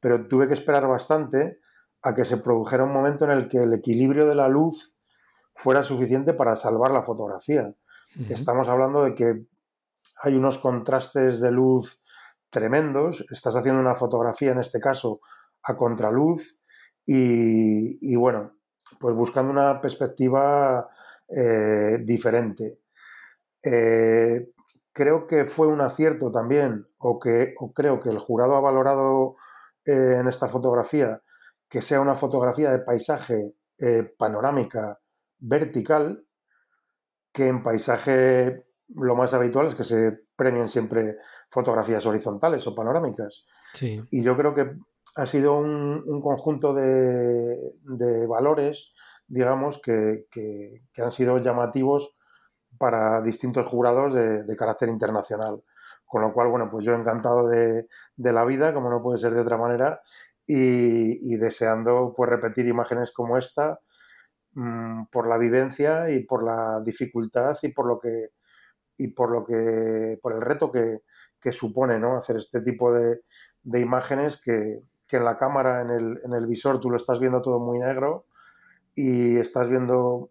pero 0.00 0.26
tuve 0.26 0.46
que 0.46 0.54
esperar 0.54 0.86
bastante 0.86 1.60
a 2.02 2.14
que 2.14 2.24
se 2.24 2.38
produjera 2.38 2.84
un 2.84 2.92
momento 2.92 3.24
en 3.24 3.32
el 3.32 3.48
que 3.48 3.58
el 3.58 3.72
equilibrio 3.74 4.26
de 4.26 4.34
la 4.34 4.48
luz 4.48 4.96
fuera 5.54 5.82
suficiente 5.82 6.32
para 6.32 6.56
salvar 6.56 6.90
la 6.90 7.02
fotografía. 7.02 7.72
Estamos 8.28 8.68
hablando 8.68 9.04
de 9.04 9.14
que 9.14 9.44
hay 10.22 10.34
unos 10.34 10.58
contrastes 10.58 11.40
de 11.40 11.50
luz 11.50 12.02
tremendos. 12.48 13.24
Estás 13.30 13.54
haciendo 13.56 13.80
una 13.80 13.94
fotografía, 13.94 14.52
en 14.52 14.60
este 14.60 14.80
caso, 14.80 15.20
a 15.62 15.76
contraluz 15.76 16.64
y, 17.06 18.14
bueno, 18.16 18.52
pues 18.98 19.14
buscando 19.14 19.50
una 19.52 19.80
perspectiva 19.80 20.88
eh, 21.28 21.98
diferente. 22.02 22.78
Eh, 23.62 24.50
creo 24.92 25.26
que 25.26 25.44
fue 25.46 25.66
un 25.66 25.80
acierto 25.80 26.30
también, 26.30 26.86
o, 26.98 27.18
que, 27.18 27.54
creo 27.74 28.00
que 28.00 28.10
el 28.10 28.18
jurado 28.18 28.56
ha 28.56 28.60
valorado 28.60 29.36
eh, 29.84 30.16
en 30.20 30.28
esta 30.28 30.48
fotografía 30.48 31.22
que 31.68 31.82
sea 31.82 32.00
una 32.00 32.16
fotografía 32.16 32.72
de 32.72 32.80
paisaje 32.80 33.54
panorámica 34.18 35.00
vertical, 35.38 36.24
que 37.32 37.48
en 37.48 37.62
paisaje 37.62 38.64
lo 38.94 39.14
más 39.14 39.34
habitual 39.34 39.66
es 39.66 39.74
que 39.74 39.84
se 39.84 40.20
premien 40.36 40.68
siempre 40.68 41.18
fotografías 41.48 42.04
horizontales 42.06 42.66
o 42.66 42.74
panorámicas. 42.74 43.46
Y 44.10 44.22
yo 44.22 44.36
creo 44.36 44.54
que 44.54 44.72
ha 45.16 45.26
sido 45.26 45.58
un, 45.58 46.20
conjunto 46.20 46.74
de, 46.74 48.26
valores, 48.26 48.92
digamos, 49.26 49.80
que, 49.80 50.26
han 50.96 51.10
sido 51.10 51.38
llamativos 51.38 52.16
para 52.80 53.20
distintos 53.20 53.66
jurados 53.66 54.14
de, 54.14 54.56
carácter 54.56 54.88
internacional. 54.88 55.62
Con 56.06 56.22
lo 56.22 56.32
cual, 56.32 56.48
bueno, 56.48 56.70
pues 56.70 56.82
yo 56.86 56.94
encantado 56.94 57.46
de, 57.46 57.86
la 58.16 58.44
vida, 58.46 58.72
como 58.72 58.88
no 58.88 59.02
puede 59.02 59.18
ser 59.18 59.34
de 59.34 59.42
otra 59.42 59.58
manera, 59.58 60.00
y, 60.46 61.36
deseando 61.36 62.14
pues 62.16 62.30
repetir 62.30 62.66
imágenes 62.66 63.12
como 63.12 63.36
esta 63.36 63.80
mm, 64.54 65.04
por 65.12 65.28
la 65.28 65.36
vivencia 65.36 66.10
y 66.10 66.24
por 66.24 66.42
la 66.42 66.80
dificultad 66.82 67.56
y 67.62 67.68
por 67.68 67.86
lo 67.86 68.00
que 68.00 68.30
y 68.96 69.08
por 69.08 69.30
lo 69.30 69.44
que 69.44 70.18
por 70.22 70.32
el 70.32 70.40
reto 70.40 70.72
que, 70.72 71.02
supone 71.52 71.98
¿no? 71.98 72.16
hacer 72.16 72.36
este 72.36 72.62
tipo 72.62 72.92
de, 72.94 73.20
imágenes 73.64 74.40
que, 74.40 74.80
en 75.10 75.24
la 75.24 75.36
cámara, 75.36 75.82
en 75.82 75.90
el, 75.90 76.20
en 76.24 76.32
el, 76.32 76.46
visor, 76.46 76.80
tú 76.80 76.90
lo 76.90 76.96
estás 76.96 77.20
viendo 77.20 77.42
todo 77.42 77.60
muy 77.60 77.78
negro 77.78 78.26
y 78.94 79.36
estás 79.36 79.68
viendo 79.68 80.30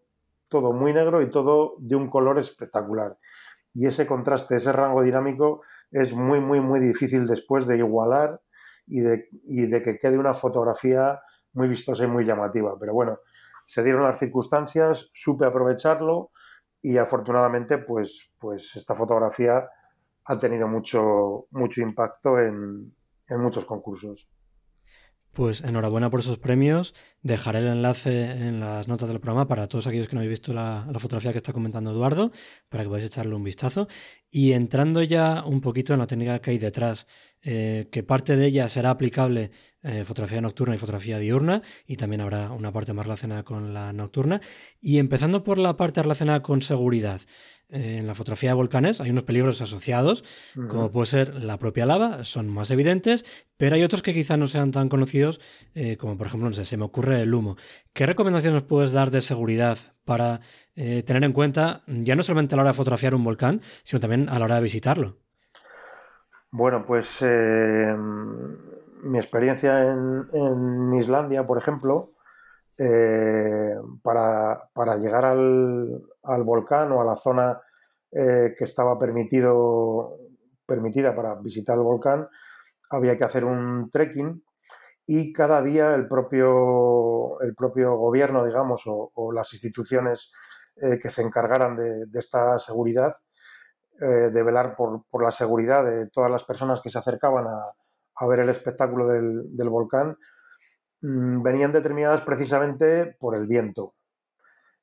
todo 0.50 0.74
muy 0.74 0.94
negro 0.94 1.22
y 1.22 1.30
todo 1.30 1.76
de 1.80 1.96
un 1.96 2.10
color 2.10 2.40
espectacular. 2.40 3.18
Y 3.74 3.86
ese 3.86 4.08
contraste, 4.08 4.56
ese 4.56 4.72
rango 4.72 5.04
dinámico 5.04 5.62
es 5.92 6.14
muy, 6.14 6.40
muy, 6.40 6.60
muy 6.60 6.80
difícil 6.80 7.28
después 7.28 7.68
de 7.68 7.78
igualar 7.78 8.42
y 8.88 9.02
de, 9.02 9.82
que 9.84 10.00
quede 10.00 10.18
una 10.18 10.34
fotografía 10.34 11.22
muy 11.54 11.68
vistosa 11.68 12.04
y 12.04 12.08
muy 12.08 12.26
llamativa. 12.26 12.76
Pero 12.80 12.94
bueno, 12.94 13.20
se 13.66 13.84
dieron 13.84 14.04
las 14.04 14.18
circunstancias, 14.18 15.12
supe 15.14 15.46
aprovecharlo 15.46 16.32
y 16.82 16.98
afortunadamente 16.98 17.78
pues, 17.78 18.32
pues 18.40 18.76
esta 18.76 18.96
fotografía 18.96 19.70
ha 20.26 20.40
tenido 20.40 20.68
mucho, 20.68 21.46
mucho 21.52 21.82
impacto 21.82 22.40
en, 22.40 22.96
en 23.28 23.40
muchos 23.40 23.66
concursos. 23.66 24.32
Pues 25.34 25.62
enhorabuena 25.62 26.10
por 26.10 26.22
esos 26.22 26.40
premios. 26.40 26.94
Dejaré 27.22 27.60
el 27.60 27.68
enlace 27.68 28.32
en 28.32 28.60
las 28.60 28.88
notas 28.88 29.10
del 29.10 29.20
programa 29.20 29.48
para 29.48 29.68
todos 29.68 29.86
aquellos 29.88 30.08
que 30.08 30.16
no 30.16 30.22
habéis 30.22 30.40
visto 30.40 30.54
la, 30.54 30.88
fotografía 30.98 31.32
que 31.32 31.38
está 31.38 31.54
comentando 31.54 31.92
Eduardo, 31.92 32.32
para 32.68 32.84
que 32.84 32.90
podáis 32.90 33.06
echarle 33.06 33.36
un 33.36 33.44
vistazo. 33.44 33.88
Y 34.32 34.54
entrando 34.54 35.04
ya 35.04 35.44
un 35.46 35.62
poquito 35.62 35.94
en 35.94 36.00
la 36.00 36.08
técnica 36.08 36.40
que 36.40 36.52
hay 36.52 36.58
detrás, 36.58 37.08
eh, 37.42 37.88
que 37.92 38.04
parte 38.04 38.36
de 38.36 38.48
ella 38.48 38.70
será 38.70 38.90
aplicable 38.90 39.52
eh, 39.84 40.04
fotografía 40.06 40.42
nocturna 40.42 40.76
y 40.76 40.78
fotografía 40.78 41.20
diurna, 41.20 41.62
y 41.86 41.98
también 41.98 42.22
habrá 42.22 42.52
una 42.52 42.72
parte 42.72 42.94
más 42.94 43.06
relacionada 43.06 43.44
con 43.44 43.74
la 43.74 43.94
nocturna. 43.94 44.42
Y 44.82 45.00
empezando 45.00 45.44
por 45.44 45.58
la 45.58 45.78
parte 45.78 46.02
relacionada 46.02 46.42
con 46.42 46.62
seguridad 46.62 47.22
en 47.70 48.08
la 48.08 48.16
fotografía 48.16 48.50
de 48.50 48.56
volcanes 48.56 49.00
hay 49.00 49.12
unos 49.12 49.24
peligros 49.24 49.62
asociados, 49.62 50.24
como 50.70 50.92
puede 50.92 51.06
ser 51.06 51.36
la 51.36 51.58
propia 51.58 51.86
lava, 51.86 52.24
son 52.24 52.50
más 52.50 52.72
evidentes, 52.72 53.26
pero 53.58 53.76
hay 53.76 53.84
otros 53.84 54.02
que 54.02 54.14
quizá 54.14 54.38
no 54.38 54.48
sean 54.48 54.72
tan 54.72 54.90
conocidos, 54.90 55.40
eh, 55.76 55.96
como 55.98 56.18
por 56.18 56.28
ejemplo, 56.28 56.50
no 56.50 56.54
sé, 56.54 56.66
se 56.66 56.78
me 56.78 56.86
ocurre 56.86 57.22
el 57.22 57.34
humo. 57.34 57.58
¿Qué 57.94 58.06
recomendaciones 58.06 58.64
puedes 58.64 58.92
dar 58.92 59.12
de 59.12 59.22
seguridad 59.22 59.78
para 60.04 60.42
eh, 60.76 61.04
tener 61.04 61.24
en 61.24 61.34
cuenta, 61.34 61.84
ya 61.86 62.16
no 62.16 62.24
solamente 62.24 62.56
a 62.56 62.58
la 62.58 62.64
hora 62.64 62.72
de 62.72 62.78
fotografiar 62.78 63.14
un 63.14 63.24
volcán, 63.24 63.62
sino 63.84 64.00
también 64.00 64.30
a 64.30 64.40
la 64.40 64.46
hora 64.46 64.56
de 64.56 64.62
visitarlo? 64.62 65.18
Bueno, 66.52 66.84
pues 66.88 67.08
eh, 67.22 67.96
mi 69.04 69.18
experiencia 69.18 69.84
en, 69.84 70.94
Islandia, 70.94 71.46
por 71.46 71.58
ejemplo, 71.58 72.14
para, 74.04 74.70
para, 74.74 74.98
llegar 74.98 75.26
al, 75.26 76.02
al 76.24 76.44
volcán 76.44 76.92
o 76.92 77.02
a 77.02 77.06
la 77.06 77.16
zona 77.16 77.60
eh, 78.12 78.56
que 78.58 78.64
estaba 78.64 78.98
permitido, 78.98 80.18
permitida 80.66 81.16
para 81.16 81.36
visitar 81.36 81.78
el 81.78 81.84
volcán, 81.84 82.28
había 82.90 83.16
que 83.16 83.24
hacer 83.24 83.46
un 83.46 83.92
trekking 83.92 84.44
y 85.06 85.32
cada 85.32 85.62
día 85.62 85.94
el 85.94 86.08
propio, 86.08 87.40
el 87.42 87.54
propio 87.54 87.98
gobierno, 87.98 88.44
digamos, 88.46 88.82
o, 88.88 89.32
las 89.32 89.54
instituciones 89.54 90.32
eh, 90.78 90.98
que 91.00 91.12
se 91.12 91.22
encargaran 91.22 91.76
de, 91.76 92.08
esta 92.16 92.58
seguridad, 92.58 93.14
eh, 94.02 94.32
de 94.34 94.44
velar 94.44 94.76
por, 94.76 95.04
la 95.22 95.32
seguridad 95.32 95.86
de 95.86 96.10
todas 96.10 96.32
las 96.32 96.44
personas 96.44 96.82
que 96.82 96.90
se 96.90 96.98
acercaban 96.98 97.46
a, 97.46 97.64
ver 98.28 98.42
el 98.42 98.50
espectáculo 98.50 99.08
del, 99.08 99.70
volcán, 99.70 100.18
mm, 101.02 101.42
venían 101.42 101.72
determinadas 101.72 102.22
precisamente 102.22 103.16
por 103.20 103.36
el 103.36 103.48
viento. 103.48 103.96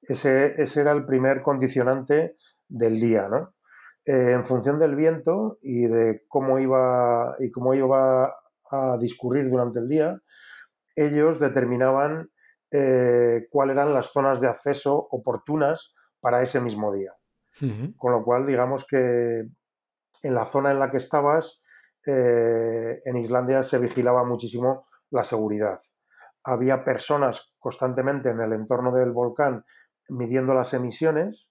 Ese, 0.02 0.54
era 0.76 0.92
el 0.92 1.04
primer 1.04 1.42
condicionante 1.42 2.36
del 2.68 3.00
día, 3.00 3.28
¿no? 3.28 3.54
Eh, 4.04 4.32
en 4.32 4.44
función 4.44 4.78
del 4.78 4.94
viento 4.94 5.58
y 5.62 5.86
de 5.86 6.24
cómo 6.28 6.58
iba 6.60 7.34
y 7.40 7.50
cómo 7.50 7.74
iba 7.74 8.34
a 8.70 8.96
discurrir 9.00 9.50
durante 9.50 9.80
el 9.80 9.88
día, 9.88 10.20
ellos 10.94 11.40
determinaban 11.40 12.30
eh, 12.70 13.46
cuáles 13.50 13.76
eran 13.76 13.92
las 13.92 14.12
zonas 14.12 14.40
de 14.40 14.48
acceso 14.48 15.08
oportunas 15.10 15.94
para 16.20 16.42
ese 16.42 16.60
mismo 16.60 16.92
día. 16.92 17.12
Con 17.96 18.12
lo 18.12 18.22
cual, 18.22 18.46
digamos 18.46 18.86
que 18.86 19.46
en 20.22 20.34
la 20.34 20.44
zona 20.44 20.72
en 20.72 20.78
la 20.78 20.90
que 20.90 20.98
estabas, 20.98 21.62
en 22.06 23.16
Islandia 23.16 23.62
se 23.62 23.78
vigilaba 23.78 24.24
muchísimo 24.24 24.86
la 25.10 25.24
seguridad. 25.24 25.78
Había 26.44 26.84
personas 26.84 27.52
constantemente 27.58 28.30
en 28.30 28.40
el 28.40 28.52
entorno 28.52 28.92
del 28.92 29.10
volcán 29.10 29.64
midiendo 30.08 30.54
las 30.54 30.72
emisiones 30.74 31.50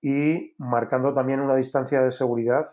y 0.00 0.54
marcando 0.58 1.12
también 1.12 1.40
una 1.40 1.56
distancia 1.56 2.00
de 2.00 2.10
seguridad 2.10 2.64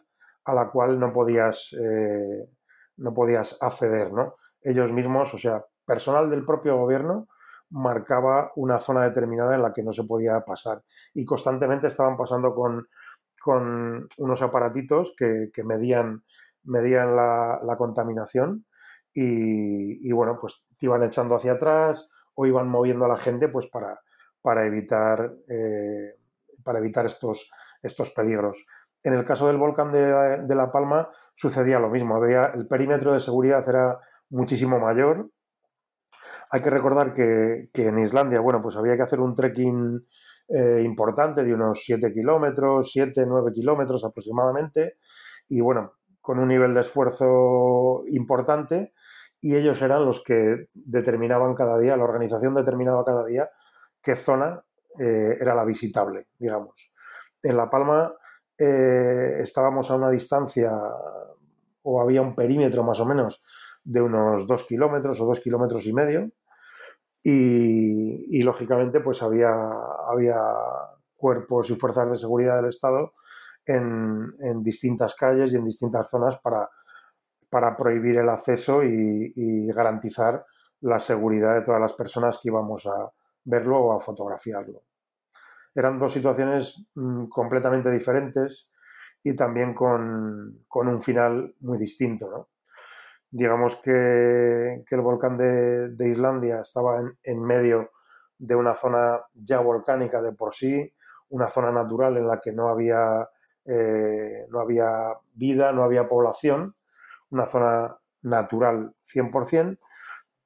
a 0.45 0.53
la 0.53 0.69
cual 0.69 0.99
no 0.99 1.11
podías, 1.11 1.75
eh, 1.79 2.49
no 2.97 3.13
podías 3.13 3.61
acceder. 3.61 4.13
¿no? 4.13 4.35
Ellos 4.61 4.91
mismos, 4.91 5.33
o 5.33 5.37
sea, 5.37 5.65
personal 5.85 6.29
del 6.29 6.45
propio 6.45 6.77
gobierno, 6.77 7.27
marcaba 7.69 8.51
una 8.55 8.79
zona 8.79 9.03
determinada 9.03 9.55
en 9.55 9.61
la 9.61 9.73
que 9.73 9.83
no 9.83 9.91
se 9.91 10.05
podía 10.05 10.39
pasar. 10.41 10.83
Y 11.13 11.25
constantemente 11.25 11.87
estaban 11.87 12.15
pasando 12.15 12.53
con, 12.55 12.87
con 13.41 14.07
unos 14.17 14.41
aparatitos 14.41 15.13
que, 15.17 15.51
medían, 15.63 16.23
medían 16.63 17.15
la, 17.15 17.75
contaminación 17.77 18.65
y, 19.13 20.07
y, 20.07 20.11
bueno, 20.11 20.37
pues 20.39 20.65
te 20.77 20.85
iban 20.85 21.03
echando 21.03 21.35
hacia 21.35 21.53
atrás 21.53 22.09
o 22.35 22.45
iban 22.45 22.69
moviendo 22.69 23.05
a 23.05 23.07
la 23.07 23.17
gente 23.17 23.47
pues 23.47 23.67
para, 23.67 23.99
para 24.47 24.65
evitar, 24.65 25.33
eh, 25.49 26.15
para 26.63 26.79
evitar 26.79 27.05
estos, 27.05 27.51
estos 27.81 28.11
peligros. 28.11 28.65
En 29.03 29.13
el 29.13 29.25
caso 29.25 29.47
del 29.47 29.57
volcán 29.57 29.91
de, 29.91 30.55
La 30.55 30.71
Palma 30.71 31.09
sucedía 31.33 31.79
lo 31.79 31.89
mismo. 31.89 32.15
Había, 32.15 32.45
el 32.55 32.65
perímetro 32.65 33.13
de 33.13 33.19
seguridad 33.19 33.67
era 33.67 33.99
muchísimo 34.29 34.79
mayor. 34.79 35.29
Hay 36.49 36.61
que 36.61 36.69
recordar 36.69 37.13
que, 37.13 37.69
en 37.73 37.99
Islandia, 37.99 38.39
bueno, 38.39 38.61
pues 38.61 38.77
había 38.77 38.95
que 38.95 39.03
hacer 39.03 39.19
un 39.19 39.35
trekking 39.35 40.07
eh, 40.47 40.81
importante 40.81 41.43
de 41.43 41.53
unos 41.53 41.81
7 41.83 42.13
kilómetros, 42.13 42.89
7, 42.93 43.25
9 43.27 43.51
kilómetros 43.53 44.05
aproximadamente. 44.05 44.97
Y 45.49 45.59
bueno, 45.59 45.93
con 46.27 46.39
un 46.39 46.49
nivel 46.49 46.73
de 46.73 46.81
esfuerzo 46.81 48.03
importante. 48.07 48.91
Y 49.39 49.55
ellos 49.55 49.81
eran 49.81 50.03
los 50.03 50.21
que 50.25 50.67
determinaban 50.73 51.55
cada 51.55 51.79
día, 51.79 51.95
la 51.95 52.03
organización 52.03 52.53
determinaba 52.53 53.05
cada 53.05 53.23
día 53.23 53.49
qué 54.01 54.17
zona 54.17 54.61
eh, 54.99 55.37
era 55.39 55.55
la 55.55 55.63
visitable, 55.63 56.27
digamos. 56.37 56.91
En 57.41 57.55
La 57.55 57.69
Palma 57.69 58.13
eh, 58.57 59.37
estábamos 59.39 59.89
a 59.89 59.95
una 59.95 60.09
distancia 60.09 60.73
o 61.83 62.01
había 62.01 62.21
un 62.21 62.35
perímetro 62.35 62.83
más 62.83 62.99
o 62.99 63.05
menos 63.05 63.41
de 63.85 64.01
unos 64.01 64.47
dos 64.47 64.65
kilómetros 64.65 65.21
o 65.21 65.25
dos 65.25 65.39
kilómetros 65.39 65.85
y 65.85 65.93
medio 65.93 66.29
y, 67.23 68.43
lógicamente 68.43 68.99
pues 68.99 69.23
había, 69.23 69.53
había 70.09 70.41
cuerpos 71.15 71.69
y 71.69 71.75
fuerzas 71.75 72.09
de 72.09 72.17
seguridad 72.17 72.57
del 72.57 72.67
Estado 72.67 73.13
en, 73.67 74.63
distintas 74.63 75.15
calles 75.15 75.53
y 75.53 75.57
en 75.57 75.65
distintas 75.65 76.09
zonas 76.09 76.39
para, 76.41 76.69
para 77.49 77.75
prohibir 77.75 78.17
el 78.17 78.29
acceso 78.29 78.83
y 78.83 79.67
garantizar 79.67 80.45
la 80.81 80.99
seguridad 80.99 81.55
de 81.55 81.61
todas 81.61 81.81
las 81.81 81.93
personas 81.93 82.39
que 82.41 82.49
íbamos 82.49 82.85
a, 82.85 83.11
verlo 83.47 83.79
o 83.79 83.93
a 83.93 83.99
fotografiarlo. 83.99 84.83
Eran 85.73 85.97
dos 85.97 86.11
situaciones 86.11 86.85
mm, 86.95 87.27
completamente 87.27 87.89
diferentes 87.89 88.69
y 89.23 89.35
también 89.35 89.73
con, 89.73 90.65
un 90.69 91.01
final 91.01 91.55
muy 91.61 91.77
distinto. 91.77 92.49
Digamos 93.29 93.77
que, 93.77 94.83
el 94.89 95.01
volcán 95.01 95.37
de, 95.37 96.09
Islandia 96.09 96.61
estaba 96.61 97.01
en, 97.23 97.43
medio 97.43 97.91
de 98.37 98.55
una 98.55 98.75
zona 98.75 99.21
ya 99.33 99.59
volcánica 99.59 100.21
de 100.21 100.33
por 100.33 100.53
sí, 100.53 100.93
una 101.29 101.47
zona 101.49 101.71
natural 101.71 102.17
en 102.17 102.27
la 102.27 102.39
que 102.39 102.51
no 102.51 102.69
había, 102.69 103.27
eh, 103.67 104.45
no 104.49 104.59
había 104.59 105.13
vida, 105.33 105.71
no 105.71 105.83
había 105.83 106.07
población, 106.07 106.75
una 107.29 107.45
zona 107.45 107.97
natural 108.21 108.93
100%, 109.05 109.77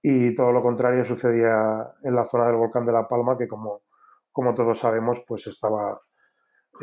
y 0.02 0.36
todo 0.36 0.52
lo 0.52 0.64
contrario 0.64 1.04
sucedía 1.04 1.94
en 2.04 2.16
la 2.16 2.26
zona 2.26 2.48
del 2.48 2.56
volcán 2.56 2.86
de 2.86 2.94
La 2.94 3.08
Palma, 3.08 3.38
que 3.38 3.48
como, 3.48 3.84
como 4.32 4.54
todos 4.54 4.80
sabemos, 4.80 5.24
pues 5.28 5.48
estaba 5.48 6.02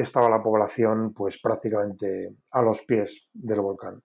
estaba 0.02 0.28
la 0.28 0.42
población 0.42 1.12
pues 1.12 1.40
prácticamente 1.40 2.36
a 2.52 2.62
los 2.62 2.82
pies 2.82 3.28
del 3.32 3.60
volcán. 3.60 4.00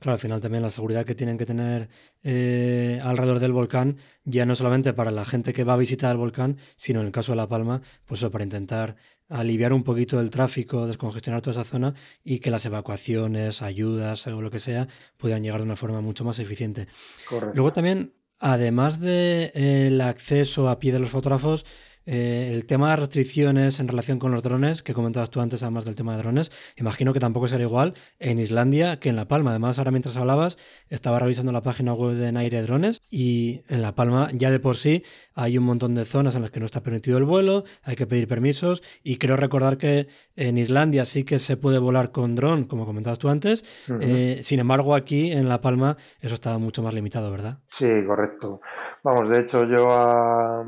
Claro, 0.00 0.14
al 0.14 0.18
final 0.18 0.40
también 0.40 0.62
la 0.62 0.70
seguridad 0.70 1.04
que 1.04 1.14
tienen 1.14 1.36
que 1.36 1.44
tener 1.44 1.90
eh, 2.22 3.00
alrededor 3.04 3.38
del 3.38 3.52
volcán, 3.52 3.98
ya 4.24 4.46
no 4.46 4.54
solamente 4.54 4.94
para 4.94 5.10
la 5.10 5.26
gente 5.26 5.52
que 5.52 5.62
va 5.62 5.74
a 5.74 5.76
visitar 5.76 6.10
el 6.10 6.16
volcán, 6.16 6.56
sino 6.76 7.00
en 7.00 7.06
el 7.06 7.12
caso 7.12 7.32
de 7.32 7.36
La 7.36 7.48
Palma, 7.48 7.82
pues 8.06 8.20
eso, 8.20 8.30
para 8.30 8.42
intentar 8.42 8.96
aliviar 9.28 9.74
un 9.74 9.84
poquito 9.84 10.18
el 10.18 10.30
tráfico, 10.30 10.86
descongestionar 10.86 11.42
toda 11.42 11.60
esa 11.60 11.70
zona 11.70 11.94
y 12.24 12.40
que 12.40 12.50
las 12.50 12.64
evacuaciones, 12.64 13.60
ayudas 13.60 14.26
o 14.26 14.40
lo 14.40 14.50
que 14.50 14.58
sea 14.58 14.88
puedan 15.18 15.42
llegar 15.42 15.60
de 15.60 15.66
una 15.66 15.76
forma 15.76 16.00
mucho 16.00 16.24
más 16.24 16.38
eficiente. 16.38 16.88
Correcto. 17.28 17.52
Luego 17.54 17.72
también, 17.72 18.14
además 18.38 19.00
del 19.00 19.52
de, 19.52 20.02
acceso 20.02 20.70
a 20.70 20.78
pie 20.78 20.92
de 20.92 20.98
los 20.98 21.10
fotógrafos, 21.10 21.66
eh, 22.06 22.50
el 22.52 22.66
tema 22.66 22.90
de 22.90 22.96
restricciones 22.96 23.80
en 23.80 23.88
relación 23.88 24.18
con 24.18 24.32
los 24.32 24.42
drones, 24.42 24.82
que 24.82 24.94
comentabas 24.94 25.30
tú 25.30 25.40
antes, 25.40 25.62
además 25.62 25.84
del 25.84 25.94
tema 25.94 26.16
de 26.16 26.22
drones, 26.22 26.50
imagino 26.76 27.12
que 27.12 27.20
tampoco 27.20 27.48
será 27.48 27.62
igual 27.62 27.94
en 28.18 28.38
Islandia 28.38 28.98
que 28.98 29.08
en 29.08 29.16
La 29.16 29.28
Palma. 29.28 29.50
Además, 29.50 29.78
ahora 29.78 29.90
mientras 29.90 30.16
hablabas, 30.16 30.58
estaba 30.88 31.18
revisando 31.18 31.52
la 31.52 31.62
página 31.62 31.92
web 31.92 32.16
de 32.16 32.32
Naire 32.32 32.62
Drones 32.62 33.00
y 33.10 33.62
en 33.68 33.82
La 33.82 33.94
Palma 33.94 34.30
ya 34.32 34.50
de 34.50 34.60
por 34.60 34.76
sí 34.76 35.02
hay 35.34 35.56
un 35.56 35.64
montón 35.64 35.94
de 35.94 36.04
zonas 36.04 36.34
en 36.34 36.42
las 36.42 36.50
que 36.50 36.60
no 36.60 36.66
está 36.66 36.82
permitido 36.82 37.18
el 37.18 37.24
vuelo, 37.24 37.64
hay 37.82 37.96
que 37.96 38.06
pedir 38.06 38.28
permisos 38.28 38.82
y 39.02 39.16
creo 39.16 39.36
recordar 39.36 39.78
que 39.78 40.08
en 40.36 40.58
Islandia 40.58 41.04
sí 41.04 41.24
que 41.24 41.38
se 41.38 41.56
puede 41.56 41.78
volar 41.78 42.12
con 42.12 42.34
dron, 42.36 42.64
como 42.64 42.86
comentabas 42.86 43.18
tú 43.18 43.28
antes. 43.28 43.64
Eh, 44.00 44.40
sin 44.42 44.60
embargo, 44.60 44.94
aquí 44.94 45.32
en 45.32 45.48
La 45.48 45.60
Palma 45.60 45.96
eso 46.20 46.34
estaba 46.34 46.58
mucho 46.58 46.82
más 46.82 46.94
limitado, 46.94 47.30
¿verdad? 47.30 47.58
Sí, 47.70 47.88
correcto. 48.06 48.60
Vamos, 49.02 49.28
de 49.28 49.40
hecho 49.40 49.64
yo 49.64 49.90
a 49.90 50.66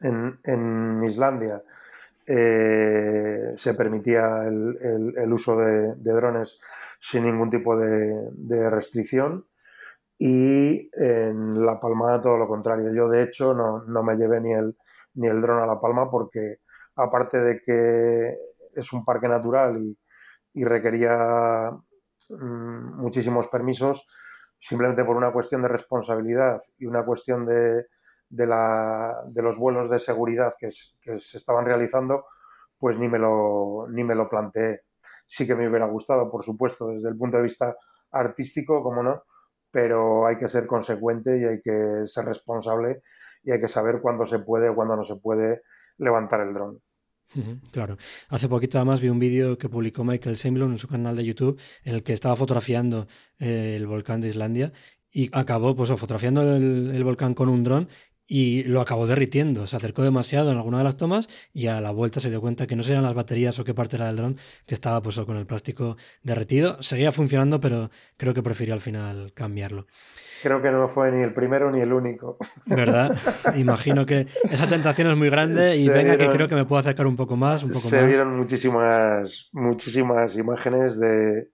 en, 0.00 1.02
Islandia 1.04 1.62
eh, 2.26 3.52
se 3.56 3.74
permitía 3.74 4.44
el, 4.46 5.32
uso 5.32 5.56
de, 5.56 5.94
drones 5.96 6.58
sin 7.00 7.24
ningún 7.24 7.50
tipo 7.50 7.76
de, 7.76 8.70
restricción 8.70 9.46
y 10.18 10.90
en 10.92 11.64
La 11.64 11.78
Palma 11.78 12.20
todo 12.20 12.36
lo 12.36 12.48
contrario. 12.48 12.92
Yo 12.92 13.08
de 13.08 13.22
hecho 13.22 13.54
no, 13.54 14.02
me 14.02 14.16
llevé 14.16 14.40
ni 14.40 14.52
el, 14.52 14.76
ni 15.14 15.28
el 15.28 15.40
dron 15.40 15.62
a 15.62 15.66
La 15.66 15.80
Palma 15.80 16.10
porque 16.10 16.60
aparte 16.96 17.40
de 17.40 17.60
que 17.60 18.36
es 18.74 18.92
un 18.92 19.04
parque 19.04 19.28
natural 19.28 19.96
y, 20.52 20.64
requería 20.64 21.70
mm, 22.30 23.00
muchísimos 23.00 23.46
permisos, 23.48 24.06
simplemente 24.58 25.04
por 25.04 25.16
una 25.16 25.32
cuestión 25.32 25.60
de 25.62 25.68
responsabilidad 25.68 26.58
y 26.78 26.86
una 26.86 27.04
cuestión 27.04 27.44
de, 27.44 27.86
de, 28.28 28.46
la, 28.46 29.22
de 29.26 29.42
los 29.42 29.56
vuelos 29.58 29.90
de 29.90 29.98
seguridad 29.98 30.52
que, 30.58 30.70
se 30.70 31.36
estaban 31.36 31.64
realizando, 31.64 32.26
pues 32.78 32.98
ni 32.98 33.08
me, 33.08 33.18
lo, 33.18 33.86
ni 33.90 34.04
me 34.04 34.14
lo 34.14 34.28
planteé. 34.28 34.82
Sí 35.26 35.46
que 35.46 35.54
me 35.54 35.68
hubiera 35.68 35.86
gustado, 35.86 36.30
por 36.30 36.42
supuesto, 36.42 36.88
desde 36.88 37.08
el 37.08 37.16
punto 37.16 37.36
de 37.38 37.42
vista 37.44 37.74
artístico, 38.12 38.82
como 38.82 39.02
no, 39.02 39.22
pero 39.70 40.26
hay 40.26 40.38
que 40.38 40.48
ser 40.48 40.66
consecuente 40.66 41.38
y 41.38 41.44
hay 41.44 41.60
que 41.60 42.06
ser 42.06 42.24
responsable 42.24 43.02
y 43.42 43.52
hay 43.52 43.60
que 43.60 43.68
saber 43.68 44.00
cuándo 44.00 44.24
se 44.24 44.38
puede 44.38 44.68
o 44.68 44.74
cuándo 44.74 44.96
no 44.96 45.04
se 45.04 45.16
puede 45.16 45.62
levantar 45.98 46.40
el 46.40 46.54
dron. 46.54 46.80
Claro. 47.70 47.96
Hace 48.28 48.48
poquito 48.48 48.78
además 48.78 49.00
vi 49.00 49.08
un 49.08 49.18
vídeo 49.18 49.58
que 49.58 49.68
publicó 49.68 50.04
Michael 50.04 50.36
Semblon 50.36 50.72
en 50.72 50.78
su 50.78 50.88
canal 50.88 51.16
de 51.16 51.24
YouTube 51.24 51.60
en 51.82 51.96
el 51.96 52.02
que 52.02 52.12
estaba 52.12 52.36
fotografiando 52.36 53.06
eh, 53.38 53.74
el 53.76 53.86
volcán 53.86 54.20
de 54.20 54.28
Islandia 54.28 54.72
y 55.10 55.28
acabó 55.32 55.74
pues 55.74 55.90
fotografiando 55.90 56.42
el, 56.42 56.92
el 56.94 57.04
volcán 57.04 57.34
con 57.34 57.48
un 57.48 57.64
dron 57.64 57.88
y 58.26 58.64
lo 58.64 58.80
acabó 58.80 59.06
derritiendo. 59.06 59.66
Se 59.66 59.76
acercó 59.76 60.02
demasiado 60.02 60.50
en 60.50 60.56
alguna 60.56 60.78
de 60.78 60.84
las 60.84 60.96
tomas 60.96 61.28
y 61.52 61.68
a 61.68 61.80
la 61.80 61.90
vuelta 61.90 62.20
se 62.20 62.30
dio 62.30 62.40
cuenta 62.40 62.66
que 62.66 62.76
no 62.76 62.82
serían 62.82 63.04
las 63.04 63.14
baterías 63.14 63.58
o 63.58 63.64
qué 63.64 63.74
parte 63.74 63.96
era 63.96 64.06
del 64.06 64.16
dron, 64.16 64.36
que 64.66 64.74
estaba 64.74 65.00
pues, 65.02 65.18
con 65.20 65.36
el 65.36 65.46
plástico 65.46 65.96
derretido. 66.22 66.82
Seguía 66.82 67.12
funcionando, 67.12 67.60
pero 67.60 67.90
creo 68.16 68.34
que 68.34 68.42
prefirió 68.42 68.74
al 68.74 68.80
final 68.80 69.32
cambiarlo. 69.34 69.86
Creo 70.42 70.60
que 70.60 70.70
no 70.70 70.86
fue 70.88 71.10
ni 71.12 71.22
el 71.22 71.32
primero 71.32 71.70
ni 71.70 71.80
el 71.80 71.92
único. 71.92 72.36
¿Verdad? 72.66 73.16
Imagino 73.56 74.04
que 74.04 74.26
esa 74.50 74.68
tentación 74.68 75.10
es 75.10 75.16
muy 75.16 75.30
grande 75.30 75.76
y 75.76 75.88
venga 75.88 76.16
que 76.16 76.28
creo 76.28 76.48
que 76.48 76.54
me 76.54 76.64
puedo 76.64 76.80
acercar 76.80 77.06
un 77.06 77.16
poco 77.16 77.36
más. 77.36 77.62
Un 77.62 77.70
poco 77.70 77.88
se 77.88 78.06
vieron 78.06 78.36
muchísimas, 78.36 79.48
muchísimas 79.52 80.36
imágenes 80.36 80.98
de, 80.98 81.48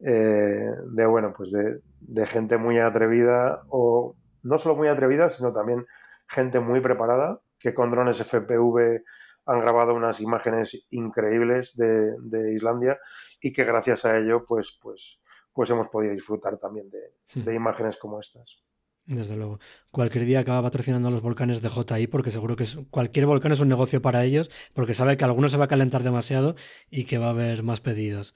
eh, 0.00 0.70
de 0.90 1.06
bueno, 1.06 1.32
pues 1.36 1.50
de, 1.52 1.80
de 2.00 2.26
gente 2.26 2.56
muy 2.56 2.78
atrevida 2.78 3.62
o 3.68 4.16
no 4.42 4.58
solo 4.58 4.76
muy 4.76 4.88
atrevida, 4.88 5.30
sino 5.30 5.52
también 5.52 5.86
gente 6.26 6.60
muy 6.60 6.80
preparada, 6.80 7.40
que 7.58 7.74
con 7.74 7.90
drones 7.90 8.18
FPV 8.18 9.02
han 9.46 9.60
grabado 9.60 9.94
unas 9.94 10.20
imágenes 10.20 10.78
increíbles 10.90 11.74
de, 11.76 12.52
Islandia 12.54 12.98
y 13.40 13.52
que 13.52 13.64
gracias 13.64 14.04
a 14.04 14.18
ello 14.18 14.44
pues, 14.46 14.78
pues, 14.80 15.18
pues 15.52 15.70
hemos 15.70 15.88
podido 15.88 16.12
disfrutar 16.12 16.58
también 16.58 16.90
de, 16.90 17.14
hmm. 17.34 17.54
imágenes 17.54 17.96
como 17.96 18.20
estas. 18.20 18.62
Desde 19.06 19.36
luego. 19.36 19.58
Cualquier 19.90 20.26
día 20.26 20.40
acaba 20.40 20.60
patrocinando 20.60 21.10
los 21.10 21.22
volcanes 21.22 21.62
de 21.62 21.70
JI 21.70 22.08
porque 22.08 22.30
seguro 22.30 22.56
que 22.56 22.66
cualquier 22.90 23.24
volcán 23.24 23.52
es 23.52 23.60
un 23.60 23.68
negocio 23.68 24.02
para 24.02 24.22
ellos 24.22 24.50
porque 24.74 24.92
sabe 24.92 25.16
que 25.16 25.24
alguno 25.24 25.48
se 25.48 25.56
va 25.56 25.64
a 25.64 25.68
calentar 25.68 26.02
demasiado 26.02 26.56
y 26.90 27.04
que 27.04 27.16
va 27.16 27.28
a 27.28 27.30
haber 27.30 27.62
más 27.62 27.80
pedidos. 27.80 28.34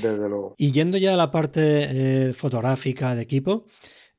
Desde 0.00 0.28
luego. 0.28 0.54
Y 0.58 0.70
yendo 0.70 0.96
ya 0.96 1.14
a 1.14 1.16
la 1.16 1.32
parte 1.32 2.28
eh, 2.28 2.32
fotográfica 2.34 3.16
de 3.16 3.22
equipo, 3.22 3.66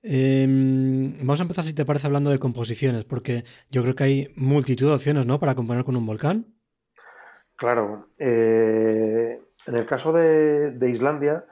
Em, 0.03 1.17
vamos 1.19 1.39
a 1.39 1.43
empezar, 1.43 1.63
si 1.63 1.73
te 1.73 1.85
parece, 1.85 2.07
hablando 2.07 2.29
de 2.29 2.37
composiciones, 2.37 3.05
porque 3.05 3.45
yo 3.71 3.83
creo 3.83 3.95
que 3.95 4.03
hay 4.03 4.33
multitud 4.35 4.87
de 4.87 4.95
opciones, 4.95 5.25
¿no? 5.25 5.39
Para 5.39 5.55
componer 5.55 5.85
con 5.85 5.95
un 5.95 6.05
volcán. 6.05 6.53
Claro. 7.55 8.09
Eh, 8.19 9.39
en 9.65 9.75
el 9.75 9.85
caso 9.85 10.11
de, 10.11 10.89
Islandia, 10.89 11.45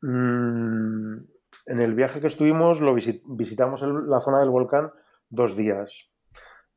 mm, 0.00 1.16
en 1.66 1.80
el 1.80 1.94
viaje 1.94 2.20
que 2.20 2.28
estuvimos, 2.28 2.80
lo 2.80 2.94
visitamos 2.94 3.82
la 3.82 4.20
zona 4.20 4.40
del 4.40 4.48
volcán 4.48 4.90
dos 5.28 5.54
días. 5.54 6.10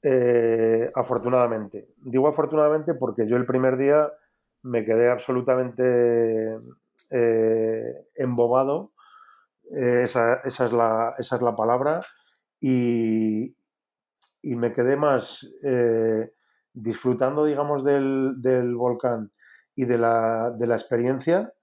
Eh, 0.03 0.91
afortunadamente. 0.93 1.87
Digo 1.97 2.27
afortunadamente 2.27 2.93
porque 2.93 3.27
yo 3.27 3.37
el 3.37 3.45
primer 3.45 3.77
día 3.77 4.11
me 4.61 4.85
quedé 4.85 5.09
absolutamente 5.09 6.57
eh, 7.09 8.05
embobado 8.15 8.91
eh, 9.71 10.03
esa, 10.03 10.35
esa, 10.45 10.65
es 10.65 10.73
la, 10.73 11.15
esa, 11.17 11.35
es 11.35 11.41
la, 11.41 11.55
palabra, 11.55 12.01
y, 12.59 13.55
y 14.41 14.55
me 14.55 14.71
quedé 14.71 14.95
más 14.95 15.47
eh, 15.63 16.31
disfrutando, 16.73 17.45
digamos, 17.45 17.83
del, 17.83 18.35
del, 18.37 18.75
volcán 18.75 19.31
y 19.75 19.85
de 19.85 19.97
la, 19.97 20.51
de 20.51 20.67
la 20.67 20.75
experiencia, 20.75 21.53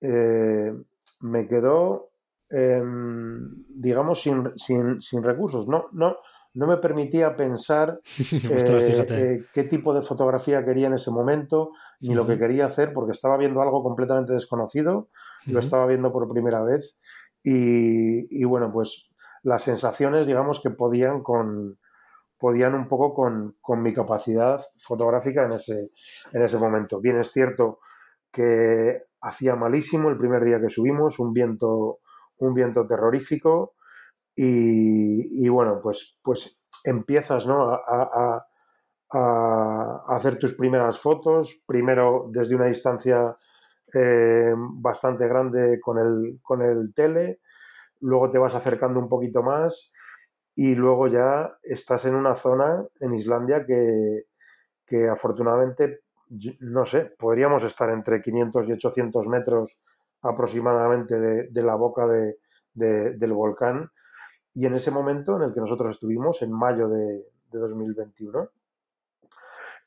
eh, 0.00 0.72
me 1.20 1.46
quedó, 1.46 2.10
em, 2.48 3.64
digamos, 3.68 4.22
sin, 4.22 4.52
sin, 4.56 5.00
sin, 5.02 5.22
recursos. 5.22 5.68
No, 5.68 5.86
no, 5.92 6.16
no 6.54 6.66
me 6.66 6.78
permitía 6.78 7.36
pensar 7.36 8.00
qué 9.52 9.64
tipo 9.68 9.92
de 9.92 10.02
fotografía 10.02 10.64
quería 10.64 10.86
en 10.86 10.94
ese 10.94 11.10
momento, 11.10 11.72
ni 12.00 12.14
lo 12.14 12.26
que 12.26 12.38
quería 12.38 12.66
hacer, 12.66 12.92
porque 12.92 13.12
estaba 13.12 13.36
viendo 13.36 13.60
algo 13.60 13.82
completamente 13.82 14.32
desconocido, 14.32 15.08
lo 15.44 15.60
estaba 15.60 15.86
viendo 15.86 16.12
por 16.12 16.28
primera 16.32 16.62
vez 16.62 16.98
y, 17.48 18.44
bueno, 18.44 18.72
pues 18.72 19.08
las 19.42 19.62
sensaciones, 19.62 20.26
digamos, 20.26 20.60
que 20.60 20.70
podían 20.70 21.22
con 21.22 21.78
podían 22.38 22.74
un 22.74 22.86
poco 22.86 23.14
con, 23.14 23.82
mi 23.82 23.94
capacidad 23.94 24.60
fotográfica 24.78 25.44
en 25.46 25.52
ese, 25.52 25.90
en 26.32 26.42
ese 26.42 26.58
momento. 26.58 27.00
Bien 27.00 27.18
es 27.18 27.30
cierto 27.32 27.78
que 28.30 29.04
hacía 29.22 29.56
malísimo 29.56 30.10
el 30.10 30.18
primer 30.18 30.44
día 30.44 30.60
que 30.60 30.68
subimos, 30.68 31.18
un 31.18 31.32
viento, 31.32 32.00
un 32.38 32.52
viento 32.52 32.86
terrorífico 32.86 33.74
y, 34.34 35.48
bueno, 35.48 35.80
pues, 35.82 36.18
pues 36.22 36.60
empiezas 36.84 37.46
¿no? 37.46 37.70
a, 37.72 38.44
hacer 40.08 40.38
tus 40.38 40.54
primeras 40.54 40.98
fotos, 41.00 41.62
primero 41.66 42.28
desde 42.32 42.54
una 42.56 42.66
distancia 42.66 43.38
eh, 43.94 44.52
bastante 44.56 45.26
grande 45.28 45.80
con 45.80 45.98
el, 45.98 46.38
con 46.42 46.62
el 46.62 46.92
tele, 46.94 47.40
luego 48.00 48.30
te 48.30 48.38
vas 48.38 48.54
acercando 48.54 49.00
un 49.00 49.08
poquito 49.08 49.42
más 49.42 49.90
y 50.54 50.74
luego 50.74 51.06
ya 51.06 51.58
estás 51.62 52.06
en 52.06 52.14
una 52.14 52.34
zona 52.34 52.84
en 53.00 53.14
Islandia 53.14 53.66
que, 53.66 55.08
afortunadamente 55.08 56.00
no 56.60 56.86
sé, 56.86 57.14
podríamos 57.18 57.62
estar 57.62 57.90
entre 57.90 58.20
500 58.20 58.68
y 58.68 58.72
800 58.72 59.28
metros 59.28 59.78
aproximadamente 60.22 61.20
de, 61.20 61.62
la 61.62 61.74
boca 61.76 62.06
del 62.72 63.32
volcán. 63.32 63.90
Y 64.54 64.64
en 64.64 64.74
ese 64.74 64.90
momento 64.90 65.36
en 65.36 65.42
el 65.42 65.54
que 65.54 65.60
nosotros 65.60 65.92
estuvimos, 65.92 66.40
en 66.42 66.52
mayo 66.52 66.88
de, 66.88 67.22
2021, 67.52 68.50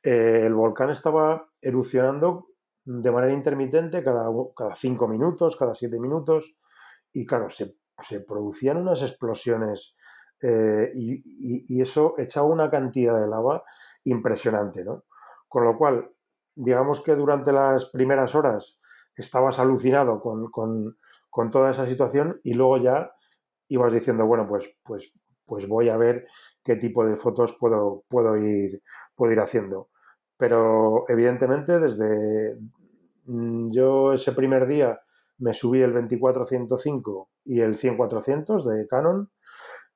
eh, 0.03 0.41
el 0.45 0.53
volcán 0.53 0.91
estaba 0.91 1.49
erupcionando 1.61 2.48
de 2.91 3.11
manera 3.11 3.33
intermitente 3.33 4.03
cada, 4.03 4.25
cada 4.55 4.75
cinco 4.75 5.07
minutos, 5.07 5.55
cada 5.55 5.75
siete 5.75 5.99
minutos, 5.99 6.55
y 7.13 7.25
claro, 7.25 7.49
se, 7.49 7.75
producían 8.27 8.77
unas 8.77 9.03
explosiones 9.03 9.95
eh, 10.41 10.91
y, 10.95 11.75
y, 11.75 11.81
eso 11.81 12.15
echaba 12.17 12.47
una 12.47 12.69
cantidad 12.69 13.19
de 13.19 13.27
lava 13.27 13.63
impresionante, 14.05 14.83
¿no? 14.83 15.03
Con 15.47 15.65
lo 15.65 15.77
cual, 15.77 16.09
digamos 16.55 17.01
que 17.01 17.15
durante 17.15 17.51
las 17.51 17.85
primeras 17.87 18.33
horas 18.35 18.79
estabas 19.15 19.59
alucinado 19.59 20.21
con, 20.21 20.95
toda 21.51 21.69
esa 21.69 21.85
situación 21.85 22.39
y 22.43 22.53
luego 22.53 22.77
ya 22.77 23.11
ibas 23.67 23.93
diciendo, 23.93 24.25
bueno, 24.25 24.47
pues, 24.47 24.73
pues, 24.83 25.13
pues 25.45 25.67
voy 25.67 25.89
a 25.89 25.97
ver 25.97 26.27
qué 26.63 26.75
tipo 26.75 27.05
de 27.05 27.15
fotos 27.17 27.55
puedo, 27.59 28.03
puedo, 28.07 28.37
ir, 28.37 28.81
puedo 29.15 29.31
ir 29.31 29.39
haciendo. 29.39 29.89
Pero 30.37 31.05
evidentemente 31.09 31.79
desde 31.79 32.57
yo 33.71 34.13
ese 34.13 34.31
primer 34.31 34.67
día 34.67 35.01
me 35.37 35.53
subí 35.53 35.81
el 35.81 35.93
24-105 35.93 37.27
y 37.45 37.61
el 37.61 37.75
100-400 37.77 38.63
de 38.63 38.87
Canon 38.87 39.29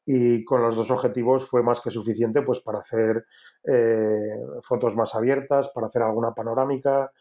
y 0.06 0.44
con 0.44 0.62
los 0.62 0.76
dos 0.76 0.92
objetivos 0.92 1.48
fue 1.48 1.64
más 1.64 1.82
que 1.82 1.90
suficiente 1.90 2.42
pues 2.42 2.60
para 2.60 2.80
hacer 2.80 3.26
eh, 3.64 4.36
fotos 4.62 4.96
más 4.96 5.16
abiertas, 5.16 5.70
para 5.70 5.88
hacer 5.88 6.02
alguna 6.02 6.34
panorámica 6.34 7.12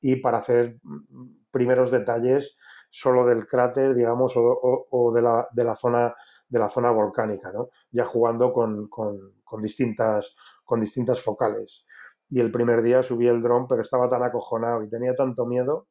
y 0.00 0.16
para 0.16 0.38
hacer 0.38 0.78
mm, 0.82 1.26
primeros 1.50 1.90
detalles 1.90 2.56
solo 2.88 3.26
del 3.26 3.46
cráter, 3.46 3.94
digamos, 3.94 4.32
o, 4.36 5.12
de, 5.14 5.22
la, 5.22 5.48
de, 5.52 5.64
la, 5.64 5.76
zona 5.76 6.14
de 6.48 6.58
la 6.58 6.68
zona 6.68 6.90
volcánica, 6.90 7.52
¿no? 7.52 7.68
ya 7.92 8.04
jugando 8.04 8.52
con, 8.52 8.88
con, 8.88 9.62
distintas, 9.62 10.34
con 10.64 10.80
distintas 10.80 11.20
focales. 11.20 11.84
Y 12.30 12.40
el 12.40 12.50
primer 12.50 12.82
día 12.82 13.02
subí 13.02 13.26
el 13.28 13.42
dron, 13.42 13.66
pero 13.68 13.82
estaba 13.82 14.08
tan 14.08 14.22
acojonado 14.22 14.82
y 14.82 14.88
tenía 14.88 15.14
tanto 15.14 15.46
miedo 15.46 15.88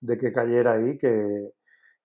de 0.00 0.18
que 0.18 0.32
cayera 0.32 0.72
ahí 0.72 0.98
que, 0.98 1.52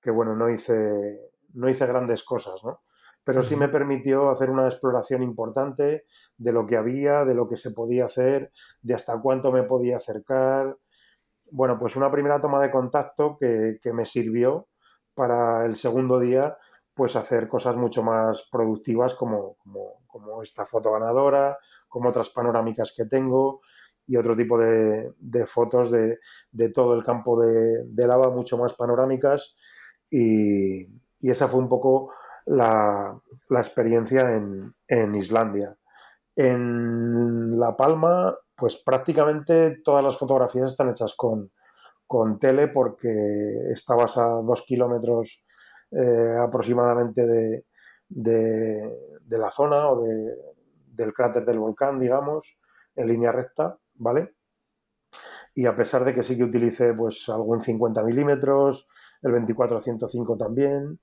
que 0.01 0.11
bueno, 0.11 0.35
no 0.35 0.49
hice, 0.49 1.31
no 1.53 1.69
hice 1.69 1.87
grandes 1.87 2.23
cosas, 2.23 2.61
¿no? 2.63 2.81
pero 3.27 3.43
sí 3.43 3.57
me 3.57 3.67
permitió 3.67 4.29
hacer 4.29 4.49
una 4.49 4.67
exploración 4.67 5.21
importante 5.21 6.05
de 6.37 6.51
lo 6.53 6.65
que 6.65 6.77
había, 6.77 7.25
de 7.25 7.33
lo 7.33 7.49
que 7.49 7.57
se 7.57 7.71
podía 7.71 8.05
hacer, 8.05 8.53
de 8.81 8.93
hasta 8.93 9.19
cuánto 9.19 9.51
me 9.51 9.63
podía 9.63 9.97
acercar. 9.97 10.77
Bueno, 11.51 11.77
pues 11.77 11.97
una 11.97 12.09
primera 12.09 12.39
toma 12.39 12.61
de 12.61 12.71
contacto 12.71 13.35
que, 13.37 13.79
me 13.91 14.05
sirvió 14.05 14.69
para 15.13 15.65
el 15.65 15.75
segundo 15.75 16.21
día 16.21 16.57
pues 16.93 17.17
hacer 17.17 17.49
cosas 17.49 17.75
mucho 17.75 18.01
más 18.01 18.47
productivas 18.49 19.13
como, 19.13 19.57
como, 20.07 20.41
esta 20.41 20.63
foto 20.63 20.93
ganadora, 20.93 21.57
como 21.89 22.07
otras 22.07 22.29
panorámicas 22.29 22.93
que 22.95 23.07
tengo 23.07 23.59
y 24.07 24.15
otro 24.15 24.35
tipo 24.35 24.57
de, 24.57 25.45
fotos 25.45 25.91
de, 25.91 26.69
todo 26.73 26.95
el 26.95 27.03
campo 27.03 27.41
de, 27.41 28.07
lava, 28.07 28.29
mucho 28.29 28.57
más 28.57 28.73
panorámicas 28.73 29.55
y, 30.09 30.87
esa 31.19 31.47
fue 31.47 31.59
un 31.59 31.67
poco 31.67 32.13
la, 32.45 33.19
experiencia 33.49 34.33
en, 34.87 35.15
Islandia. 35.15 35.75
En 36.35 37.59
La 37.59 37.75
Palma, 37.75 38.35
pues 38.55 38.77
prácticamente 38.77 39.81
todas 39.83 40.03
las 40.03 40.17
fotografías 40.17 40.71
están 40.71 40.89
hechas 40.89 41.15
con, 41.15 41.51
tele 42.39 42.69
porque 42.69 43.71
estabas 43.73 44.17
a 44.17 44.27
dos 44.41 44.63
kilómetros 44.65 45.43
eh, 45.91 46.37
aproximadamente 46.39 47.25
de, 47.25 47.65
de, 48.07 49.37
la 49.37 49.51
zona 49.51 49.89
o 49.89 50.01
del 50.01 51.13
cráter 51.13 51.45
del 51.45 51.59
volcán, 51.59 51.99
digamos, 51.99 52.57
en 52.95 53.07
línea 53.07 53.31
recta, 53.31 53.77
¿vale? 53.97 54.35
Y 55.53 55.65
a 55.65 55.75
pesar 55.75 56.05
de 56.05 56.13
que 56.13 56.23
sí 56.23 56.37
que 56.37 56.43
utilicé 56.43 56.93
pues 56.93 57.27
algún 57.29 57.61
50 57.61 58.03
milímetros, 58.03 58.87
el 59.21 59.31
24-105 59.31 60.37
también, 60.37 60.99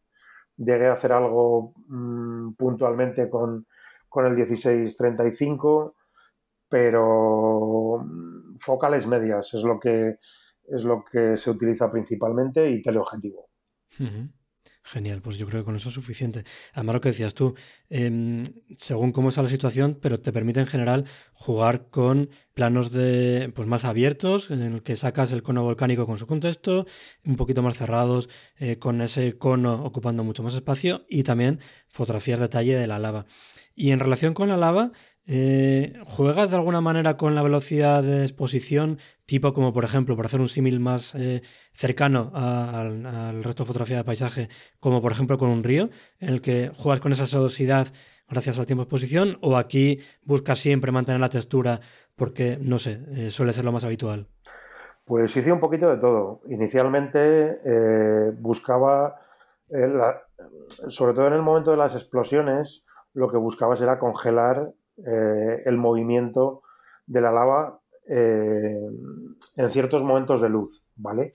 Llegué 0.56 0.86
a 0.86 0.92
hacer 0.92 1.12
algo 1.12 1.74
mm, 1.88 2.52
puntualmente 2.54 3.28
con, 3.28 3.66
con 4.08 4.26
el 4.26 4.34
1635, 4.34 5.96
pero 6.68 8.04
mm, 8.04 8.58
focales 8.58 9.06
medias 9.06 9.52
es 9.54 9.64
lo 9.64 9.80
que 9.80 10.18
es 10.66 10.84
lo 10.84 11.04
que 11.04 11.36
se 11.36 11.50
utiliza 11.50 11.90
principalmente 11.90 12.70
y 12.70 12.80
teleobjetivo. 12.80 13.48
Genial, 14.86 15.22
pues 15.22 15.38
yo 15.38 15.46
creo 15.46 15.62
que 15.62 15.64
con 15.64 15.76
eso 15.76 15.88
es 15.88 15.94
suficiente. 15.94 16.44
Además, 16.74 16.96
lo 16.96 17.00
que 17.00 17.08
decías 17.08 17.32
tú, 17.32 17.54
em, 17.88 18.44
según 18.76 19.12
cómo 19.12 19.30
está 19.30 19.42
la 19.42 19.48
situación, 19.48 19.98
pero 20.00 20.20
te 20.20 20.30
permite 20.30 20.60
en 20.60 20.66
general 20.66 21.06
jugar 21.32 21.88
con 21.88 22.28
planos 22.52 22.92
de 22.92 23.50
pues 23.54 23.66
más 23.66 23.86
abiertos, 23.86 24.50
en 24.50 24.60
el 24.60 24.82
que 24.82 24.96
sacas 24.96 25.32
el 25.32 25.42
cono 25.42 25.62
volcánico 25.62 26.06
con 26.06 26.18
su 26.18 26.26
contexto, 26.26 26.86
un 27.24 27.36
poquito 27.36 27.62
más 27.62 27.78
cerrados, 27.78 28.28
eh, 28.58 28.78
con 28.78 29.00
ese 29.00 29.38
cono 29.38 29.82
ocupando 29.84 30.22
mucho 30.22 30.42
más 30.42 30.54
espacio, 30.54 31.06
y 31.08 31.22
también 31.22 31.60
fotografías 31.88 32.38
de 32.38 32.44
detalle 32.44 32.76
de 32.76 32.86
la 32.86 32.98
lava. 32.98 33.24
Y 33.74 33.90
en 33.90 34.00
relación 34.00 34.34
con 34.34 34.48
la 34.50 34.58
lava, 34.58 34.92
eh, 35.26 35.94
¿Juegas 36.04 36.50
de 36.50 36.56
alguna 36.56 36.82
manera 36.82 37.16
con 37.16 37.34
la 37.34 37.42
velocidad 37.42 38.02
de 38.02 38.22
exposición, 38.22 38.98
tipo 39.24 39.54
como 39.54 39.72
por 39.72 39.84
ejemplo, 39.84 40.16
por 40.16 40.26
hacer 40.26 40.40
un 40.40 40.48
símil 40.48 40.80
más 40.80 41.14
eh, 41.14 41.40
cercano 41.72 42.30
al, 42.34 43.42
resto 43.42 43.62
de 43.62 43.68
fotografía 43.68 43.96
de 43.96 44.04
paisaje, 44.04 44.48
como 44.80 45.00
por 45.00 45.12
ejemplo 45.12 45.38
con 45.38 45.48
un 45.48 45.64
río, 45.64 45.88
en 46.20 46.28
el 46.28 46.42
que 46.42 46.70
juegas 46.76 47.00
con 47.00 47.12
esa 47.12 47.24
sedosidad 47.24 47.88
gracias 48.28 48.58
al 48.58 48.66
tiempo 48.66 48.82
de 48.82 48.84
exposición, 48.84 49.38
o 49.40 49.56
aquí 49.56 50.00
buscas 50.22 50.58
siempre 50.58 50.92
mantener 50.92 51.20
la 51.20 51.30
textura 51.30 51.80
porque, 52.16 52.58
no 52.60 52.78
sé, 52.78 53.00
eh, 53.12 53.30
suele 53.30 53.52
ser 53.52 53.64
lo 53.64 53.72
más 53.72 53.84
habitual? 53.84 54.28
Pues 55.06 55.34
hice 55.36 55.52
un 55.52 55.60
poquito 55.60 55.88
de 55.88 55.98
todo. 55.98 56.40
Inicialmente 56.48 57.58
buscaba, 58.38 59.16
sobre 60.88 61.12
todo 61.12 61.26
en 61.26 61.34
el 61.34 61.42
momento 61.42 61.72
de 61.72 61.76
las 61.76 61.94
explosiones, 61.94 62.84
lo 63.12 63.30
que 63.30 63.36
buscabas 63.36 63.82
era 63.82 63.98
congelar 63.98 64.72
eh, 64.98 65.62
el 65.64 65.76
movimiento 65.76 66.62
de 67.06 67.20
la 67.20 67.32
lava 67.32 67.80
eh, 68.06 68.78
en 69.56 69.70
ciertos 69.70 70.02
momentos 70.02 70.40
de 70.40 70.48
luz, 70.48 70.84
¿vale? 70.96 71.32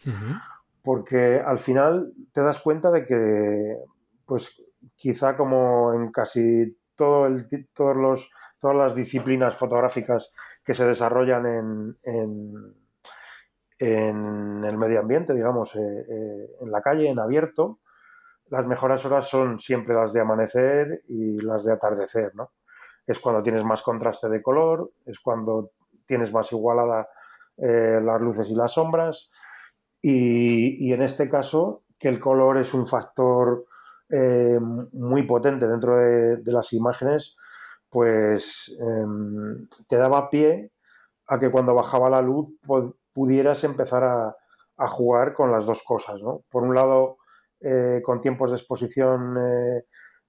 Porque 0.84 1.42
al 1.46 1.60
final 1.60 2.14
te 2.32 2.42
das 2.42 2.60
cuenta 2.60 2.92
de 2.92 3.06
que, 3.06 3.78
pues 4.26 4.62
quizá 4.96 5.36
como 5.36 5.94
en 5.94 6.12
casi 6.12 6.78
todo 6.96 7.26
el, 7.26 7.48
todos 7.74 7.96
los, 7.96 8.32
todas 8.60 8.78
las 8.78 8.96
disciplinas 8.96 9.56
fotográficas 9.58 10.32
que 10.64 10.74
se 10.74 10.86
desarrollan 10.86 11.46
en, 11.46 12.76
en, 13.80 14.64
el 14.64 14.78
medio 14.78 15.00
ambiente, 15.00 15.34
digamos, 15.34 15.76
eh, 15.76 16.56
en 16.62 16.72
la 16.72 16.82
calle, 16.82 17.10
en 17.10 17.20
abierto, 17.20 17.80
las 18.50 18.66
mejores 18.66 19.06
horas 19.06 19.28
son 19.28 19.60
siempre 19.60 19.96
las 19.96 20.14
de 20.14 20.22
amanecer 20.22 21.04
y 21.08 21.40
las 21.40 21.66
de 21.66 21.74
atardecer, 21.74 22.36
¿no? 22.36 22.52
Es 23.12 23.20
cuando 23.20 23.42
tienes 23.42 23.64
más 23.64 23.82
contraste 23.82 24.30
de 24.30 24.42
color, 24.42 24.92
es 25.06 25.20
cuando 25.20 25.72
tienes 26.06 26.32
más 26.32 26.52
igualada 26.52 27.10
eh, 27.58 28.00
las 28.04 28.22
luces 28.22 28.52
y 28.52 28.56
las 28.56 28.74
sombras. 28.74 29.32
Y, 30.02 30.94
en 30.94 31.02
este 31.02 31.28
caso, 31.28 31.84
que 31.98 32.08
el 32.08 32.20
color 32.20 32.58
es 32.58 32.74
un 32.74 32.88
factor 32.88 33.66
eh, 34.10 34.60
muy 34.60 35.24
potente 35.24 35.68
dentro 35.68 35.98
de, 35.98 36.40
las 36.46 36.72
imágenes, 36.72 37.36
pues 37.90 38.78
em, 38.80 39.68
te 39.88 39.98
daba 39.98 40.30
pie 40.30 40.72
a 41.28 41.40
que 41.40 41.50
cuando 41.50 41.74
bajaba 41.74 42.10
la 42.10 42.22
luz 42.22 42.48
pudieras 43.12 43.64
empezar 43.64 44.04
a, 44.04 44.36
jugar 44.88 45.34
con 45.34 45.52
las 45.52 45.66
dos 45.66 45.84
cosas. 45.84 46.22
Por 46.50 46.64
un 46.64 46.76
lado, 46.76 47.18
eh, 47.60 48.02
con 48.06 48.22
tiempos 48.22 48.52
de 48.52 48.58
exposición 48.58 49.36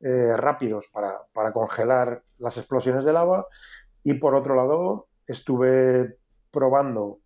eh, 0.02 0.34
rápidos 0.34 0.88
para, 0.92 1.52
congelar 1.52 2.22
las 2.38 2.56
explosiones 2.56 3.04
de 3.04 3.12
lava 3.12 3.46
y 4.02 4.14
por 4.14 4.34
otro 4.34 4.54
lado 4.54 5.08
estuve 5.26 6.16
probando 6.50 7.18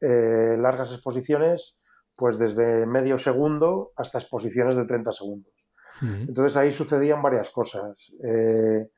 eh, 0.00 0.56
largas 0.58 0.92
exposiciones 0.92 1.78
pues 2.14 2.38
desde 2.38 2.84
medio 2.84 3.16
segundo 3.16 3.92
hasta 3.96 4.18
exposiciones 4.18 4.76
de 4.76 4.84
30 4.84 5.12
segundos. 5.12 5.54
Entonces 6.02 6.56
ahí 6.56 6.70
sucedían 6.70 7.22
varias 7.22 7.50
cosas. 7.50 8.12
Eh, 8.22 8.90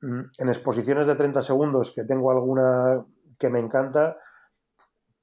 mm, 0.00 0.20
en 0.38 0.48
exposiciones 0.48 1.06
de 1.06 1.14
30 1.14 1.42
segundos, 1.42 1.92
que 1.92 2.04
tengo 2.04 2.30
alguna 2.30 3.04
que 3.38 3.50
me 3.50 3.60
encanta, 3.60 4.16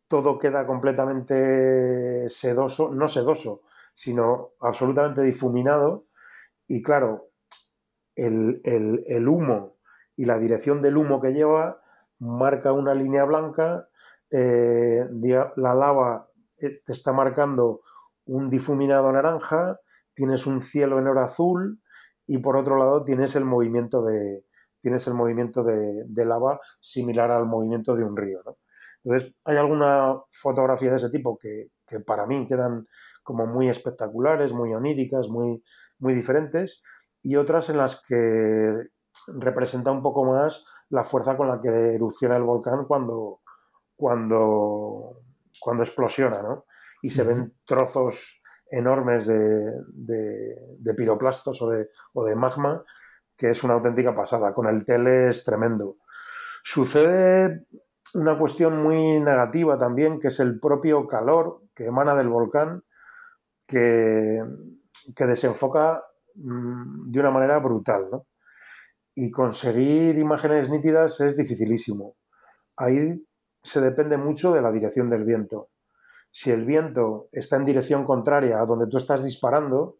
todo 0.07 0.37
queda 0.37 0.65
completamente 0.67 2.29
sedoso, 2.29 2.91
no 2.93 3.07
sedoso, 3.07 3.61
sino 3.93 4.51
absolutamente 4.59 5.21
difuminado 5.21 6.05
y 6.67 6.81
claro, 6.81 7.29
el, 8.15 9.27
humo 9.27 9.77
y 10.15 10.25
la 10.25 10.37
dirección 10.37 10.81
del 10.81 10.97
humo 10.97 11.21
que 11.21 11.33
lleva 11.33 11.81
marca 12.19 12.71
una 12.71 12.93
línea 12.93 13.25
blanca 13.25 13.87
eh, 14.29 15.05
la 15.55 15.75
lava 15.75 16.29
eh, 16.57 16.81
te 16.85 16.93
está 16.93 17.11
marcando 17.11 17.81
un 18.25 18.49
difuminado 18.49 19.11
naranja, 19.11 19.79
tienes 20.13 20.45
un 20.47 20.61
cielo 20.61 20.99
en 20.99 21.07
oro 21.07 21.21
azul 21.21 21.81
y 22.25 22.37
por 22.37 22.55
otro 22.55 22.77
lado 22.77 23.03
tienes 23.03 23.35
el 23.35 23.45
movimiento 23.45 24.03
de, 24.03 24.45
tienes 24.83 25.07
el 25.07 25.13
movimiento 25.13 25.63
de, 25.63 26.25
lava 26.25 26.59
similar 26.79 27.31
al 27.31 27.45
movimiento 27.45 27.95
de 27.95 28.03
un 28.03 28.17
río. 28.17 28.41
Entonces, 29.03 29.33
hay 29.45 29.57
alguna 29.57 30.15
fotografía 30.31 30.91
de 30.91 30.97
ese 30.97 31.09
tipo 31.09 31.37
que, 31.37 31.69
para 32.05 32.25
mí 32.25 32.45
quedan 32.47 32.87
como 33.23 33.45
muy 33.45 33.69
espectaculares, 33.69 34.51
muy 34.51 34.73
oníricas, 34.73 35.29
muy, 35.29 35.63
muy 36.03 36.13
diferentes, 36.13 36.83
y 37.21 37.37
otras 37.37 37.69
en 37.69 37.77
las 37.77 38.03
que 38.05 38.89
representa 39.27 39.89
un 39.91 40.03
poco 40.03 40.25
más 40.25 40.65
la 40.89 41.03
fuerza 41.03 41.37
con 41.37 41.47
la 41.47 41.61
que 41.61 41.95
erupciona 41.95 42.35
el 42.35 42.43
volcán 42.43 42.85
cuando, 42.85 43.39
cuando, 43.95 45.21
cuando 45.59 45.83
explosiona, 45.83 46.41
¿no? 46.41 46.65
Y 47.01 47.09
se 47.09 47.23
ven 47.23 47.53
trozos 47.65 48.41
enormes 48.69 49.25
de, 49.25 49.71
de, 49.87 50.93
piroplastos 50.93 51.61
o 51.61 51.69
de, 51.69 51.89
o 52.13 52.25
de 52.25 52.35
magma, 52.35 52.83
que 53.37 53.51
es 53.51 53.63
una 53.63 53.75
auténtica 53.75 54.15
pasada. 54.15 54.53
Con 54.53 54.67
el 54.67 54.85
tele 54.85 55.29
es 55.29 55.43
tremendo. 55.43 55.97
Sucede 56.63 57.65
una 58.13 58.37
cuestión 58.37 58.83
muy 58.83 59.19
negativa 59.19 59.77
también, 59.77 60.19
que 60.19 60.27
es 60.27 60.39
el 60.39 60.59
propio 60.59 61.07
calor 61.07 61.61
que 61.75 61.85
emana 61.85 62.15
del 62.15 62.29
volcán, 62.29 62.83
que, 63.67 64.41
que 65.15 65.25
desenfoca 65.25 66.03
mm, 66.35 67.11
de 67.11 67.19
una 67.19 67.31
manera 67.31 67.59
brutal, 67.59 68.09
¿no? 68.11 68.27
Y 69.15 69.31
conseguir 69.31 70.17
imágenes 70.17 70.69
nítidas 70.69 71.19
es 71.21 71.37
dificilísimo. 71.37 72.15
Ahí 72.75 73.23
se 73.61 73.81
depende 73.81 74.17
mucho 74.17 74.53
de 74.53 74.61
la 74.61 74.71
dirección 74.71 75.09
del 75.09 75.23
viento. 75.23 75.69
Si 76.31 76.49
el 76.49 76.65
viento 76.65 77.29
está 77.31 77.57
en 77.57 77.65
dirección 77.65 78.05
contraria 78.05 78.59
a 78.59 78.65
donde 78.65 78.87
tú 78.87 78.97
estás 78.97 79.23
disparando, 79.23 79.99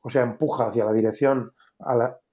o 0.00 0.10
sea, 0.10 0.22
empuja 0.22 0.68
hacia 0.68 0.84
la 0.84 0.92
dirección 0.92 1.52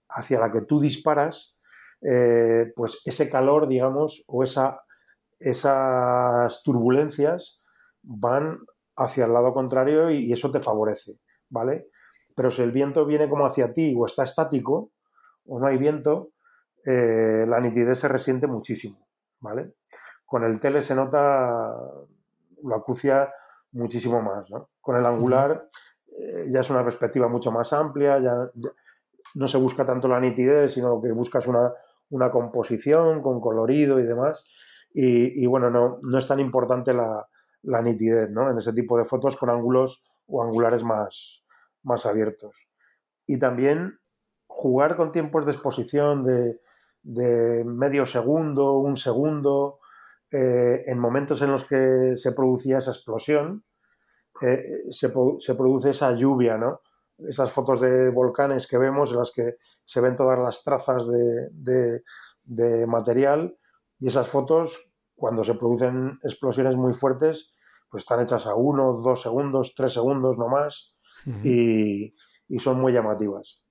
hacia 0.09 0.39
la 0.39 0.51
que 0.51 0.61
tú 0.61 0.79
disparas, 0.79 1.55
eh, 2.01 2.71
pues 2.75 3.01
ese 3.05 3.29
calor, 3.29 3.67
digamos, 3.67 4.23
o 4.27 4.43
esa, 4.43 4.81
esas 5.39 6.63
turbulencias 6.63 7.61
van 8.01 8.59
hacia 8.95 9.25
el 9.25 9.33
lado 9.33 9.53
contrario 9.53 10.09
y, 10.09 10.31
eso 10.31 10.51
te 10.51 10.59
favorece, 10.59 11.19
¿vale? 11.49 11.87
Pero 12.35 12.51
si 12.51 12.61
el 12.61 12.71
viento 12.71 13.05
viene 13.05 13.29
como 13.29 13.45
hacia 13.45 13.73
ti 13.73 13.93
o 13.97 14.05
está 14.05 14.23
estático 14.23 14.91
o 15.47 15.59
no 15.59 15.67
hay 15.67 15.77
viento, 15.77 16.31
eh, 16.85 17.45
la 17.47 17.59
nitidez 17.59 17.99
se 17.99 18.07
resiente 18.07 18.45
muchísimo, 18.45 19.07
¿vale? 19.39 19.73
Con 20.25 20.43
el 20.43 20.59
tele 20.59 20.81
se 20.81 20.95
nota 20.95 21.73
la 22.63 22.75
acucia 22.75 23.31
muchísimo 23.71 24.21
más, 24.21 24.49
¿no? 24.49 24.69
Con 24.81 24.97
el 24.97 25.05
angular 25.05 25.67
eh, 26.17 26.47
ya 26.49 26.59
es 26.59 26.69
una 26.69 26.83
perspectiva 26.83 27.27
mucho 27.27 27.51
más 27.51 27.73
amplia, 27.73 28.19
ya, 28.19 28.49
no 29.35 29.47
se 29.47 29.57
busca 29.57 29.85
tanto 29.85 30.07
la 30.07 30.19
nitidez, 30.19 30.73
sino 30.73 31.01
que 31.01 31.11
buscas 31.11 31.47
una, 31.47 31.73
composición 32.31 33.21
con 33.21 33.41
colorido 33.41 33.99
y 33.99 34.03
demás. 34.03 34.45
Y, 34.93 35.45
bueno, 35.45 35.69
no, 35.69 35.99
no, 36.01 36.17
es 36.17 36.25
tan 36.25 36.39
importante 36.39 36.93
la, 36.93 37.27
la, 37.63 37.81
nitidez, 37.81 38.29
¿no? 38.29 38.49
En 38.49 38.57
ese 38.57 38.71
tipo 38.71 38.97
de 38.97 39.03
fotos 39.03 39.35
con 39.35 39.49
ángulos 39.49 40.05
o 40.27 40.41
angulares 40.41 40.83
más, 40.83 41.43
más 41.85 42.05
abiertos. 42.05 42.67
Y 43.25 43.39
también 43.39 43.99
jugar 44.47 44.97
con 44.97 45.11
tiempos 45.11 45.45
de 45.45 45.53
exposición 45.53 46.23
de, 46.23 46.59
de 47.03 47.63
medio 47.63 48.05
segundo, 48.05 48.73
un 48.79 48.97
segundo, 48.97 49.79
eh, 50.31 50.83
en 50.87 50.99
momentos 50.99 51.41
en 51.43 51.51
los 51.51 51.65
que 51.65 52.15
se 52.15 52.31
producía 52.31 52.79
esa 52.79 52.91
explosión, 52.91 53.63
eh, 54.41 54.83
se, 54.89 55.09
produce 55.09 55.91
esa 55.91 56.11
lluvia, 56.13 56.57
¿no? 56.57 56.81
Esas 57.17 57.51
fotos 57.51 57.79
de 57.79 58.09
volcanes 58.09 58.67
que 58.67 58.77
vemos, 58.77 59.11
en 59.11 59.19
las 59.19 59.31
que 59.31 59.55
se 59.85 60.01
ven 60.01 60.17
todas 60.17 60.39
las 60.39 60.63
trazas 60.63 61.07
de, 61.07 62.85
material, 62.87 63.55
y 63.99 64.07
esas 64.07 64.27
fotos, 64.27 64.91
cuando 65.15 65.43
se 65.43 65.53
producen 65.53 66.19
explosiones 66.23 66.75
muy 66.75 66.93
fuertes, 66.93 67.53
pues 67.89 68.03
están 68.03 68.21
hechas 68.21 68.47
a 68.47 68.55
uno, 68.55 68.93
dos 68.93 69.21
segundos, 69.21 69.73
tres 69.75 69.93
segundos, 69.93 70.37
no 70.37 70.49
más, 70.49 70.94
y 71.43 72.13
son 72.59 72.79
muy 72.79 72.93
llamativas. 72.93 73.61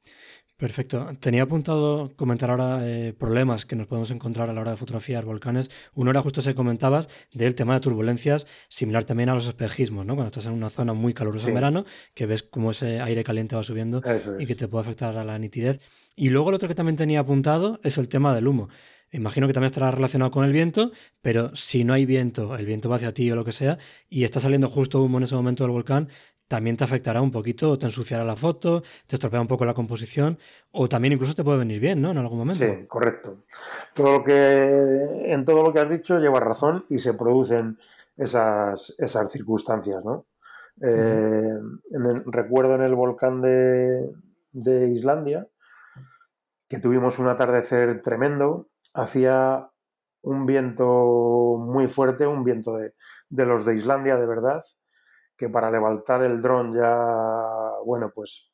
Perfecto. 0.56 1.08
Tenía 1.18 1.42
apuntado 1.42 2.12
comentar 2.14 2.48
ahora 2.48 2.78
eh, 2.88 3.12
problemas 3.12 3.66
que 3.66 3.74
nos 3.74 3.88
podemos 3.88 4.12
encontrar 4.12 4.48
a 4.48 4.52
la 4.52 4.60
hora 4.60 4.70
de 4.70 4.76
fotografiar 4.76 5.24
volcanes. 5.24 5.68
Uno 5.94 6.12
era 6.12 6.22
justo 6.22 6.40
ese 6.40 6.50
que 6.50 6.54
comentabas 6.54 7.08
del 7.32 7.56
tema 7.56 7.74
de 7.74 7.80
turbulencias, 7.80 8.46
similar 8.68 9.04
también 9.04 9.30
a 9.30 9.34
los 9.34 9.48
espejismos, 9.48 10.06
¿no? 10.06 10.14
Cuando 10.14 10.28
estás 10.28 10.46
en 10.46 10.52
una 10.52 10.70
zona 10.70 10.92
muy 10.92 11.12
calurosa 11.12 11.48
en 11.48 11.54
verano, 11.54 11.84
que 12.14 12.26
ves 12.26 12.44
cómo 12.44 12.70
ese 12.70 13.00
aire 13.00 13.24
caliente 13.24 13.56
va 13.56 13.64
subiendo 13.64 14.00
y 14.38 14.46
que 14.46 14.54
te 14.54 14.68
puede 14.68 14.82
afectar 14.82 15.16
a 15.16 15.24
la 15.24 15.36
nitidez. 15.40 15.80
Y 16.14 16.30
luego 16.30 16.50
el 16.50 16.54
otro 16.54 16.68
que 16.68 16.76
también 16.76 16.96
tenía 16.96 17.20
apuntado 17.20 17.80
es 17.82 17.98
el 17.98 18.08
tema 18.08 18.32
del 18.32 18.46
humo. 18.46 18.68
Imagino 19.10 19.46
que 19.46 19.52
también 19.52 19.66
estará 19.66 19.90
relacionado 19.92 20.30
con 20.30 20.44
el 20.44 20.52
viento, 20.52 20.90
pero 21.20 21.54
si 21.54 21.84
no 21.84 21.92
hay 21.92 22.04
viento, 22.04 22.56
el 22.56 22.66
viento 22.66 22.88
va 22.88 22.96
hacia 22.96 23.12
ti 23.12 23.30
o 23.30 23.36
lo 23.36 23.44
que 23.44 23.52
sea, 23.52 23.78
y 24.08 24.24
está 24.24 24.40
saliendo 24.40 24.68
justo 24.68 25.00
humo 25.00 25.18
en 25.18 25.24
ese 25.24 25.36
momento 25.36 25.62
del 25.62 25.70
volcán, 25.70 26.08
también 26.54 26.76
te 26.76 26.84
afectará 26.84 27.20
un 27.20 27.32
poquito, 27.32 27.76
te 27.76 27.86
ensuciará 27.86 28.22
la 28.22 28.36
foto, 28.36 28.84
te 29.08 29.16
estropea 29.16 29.40
un 29.40 29.48
poco 29.48 29.64
la 29.64 29.74
composición, 29.74 30.38
o 30.70 30.88
también 30.88 31.14
incluso 31.14 31.34
te 31.34 31.42
puede 31.42 31.58
venir 31.58 31.80
bien, 31.80 32.00
¿no? 32.00 32.12
En 32.12 32.18
algún 32.18 32.38
momento. 32.38 32.64
Sí, 32.64 32.86
correcto. 32.86 33.38
Todo 33.92 34.18
lo 34.18 34.22
que, 34.22 35.32
en 35.32 35.44
todo 35.44 35.64
lo 35.64 35.72
que 35.72 35.80
has 35.80 35.90
dicho 35.90 36.20
lleva 36.20 36.38
razón 36.38 36.84
y 36.88 37.00
se 37.00 37.12
producen 37.14 37.76
esas, 38.16 38.94
esas 38.98 39.32
circunstancias, 39.32 40.04
¿no? 40.04 40.26
Eh, 40.80 41.58
recuerdo 42.26 42.76
en 42.76 42.82
el 42.82 42.94
volcán 42.94 43.42
de, 43.42 44.12
de, 44.52 44.88
Islandia 44.90 45.48
que 46.68 46.78
tuvimos 46.78 47.18
un 47.18 47.26
atardecer 47.26 48.00
tremendo, 48.00 48.68
hacía 48.92 49.70
un 50.22 50.46
viento 50.46 51.56
muy 51.58 51.88
fuerte, 51.88 52.28
un 52.28 52.44
viento 52.44 52.76
de, 52.76 52.94
de 53.28 53.44
los 53.44 53.64
de 53.64 53.74
Islandia 53.74 54.16
de 54.16 54.26
verdad, 54.26 54.62
que 55.44 55.50
para 55.50 55.70
levantar 55.70 56.22
el 56.22 56.40
dron 56.40 56.72
ya, 56.72 57.74
bueno, 57.84 58.10
pues 58.14 58.50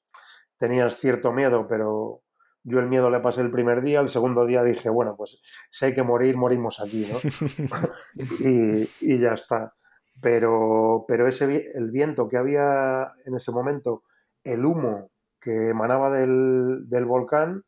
tenías 0.58 0.96
cierto 0.96 1.30
miedo, 1.30 1.68
pero 1.68 2.22
yo 2.64 2.80
el 2.80 2.88
miedo 2.88 3.10
le 3.10 3.20
pasé 3.20 3.42
el 3.42 3.52
primer 3.52 3.80
día, 3.80 4.00
el 4.00 4.08
segundo 4.08 4.44
día 4.44 4.64
dije, 4.64 4.88
bueno, 4.90 5.14
pues 5.16 5.40
si 5.70 5.84
hay 5.84 5.94
que 5.94 6.02
morir, 6.02 6.36
morimos 6.36 6.80
aquí, 6.80 7.08
¿no? 7.08 7.18
y, 8.40 9.18
ya 9.18 9.34
está. 9.34 9.72
Pero, 10.20 11.04
pero 11.06 11.28
ese, 11.28 11.70
el 11.74 11.92
viento 11.92 12.28
que 12.28 12.38
había 12.38 13.12
en 13.24 13.36
ese 13.36 13.52
momento, 13.52 14.02
el 14.42 14.64
humo 14.64 15.12
que 15.40 15.68
emanaba 15.68 16.10
del, 16.10 16.88
del 16.88 17.04
volcán 17.04 17.62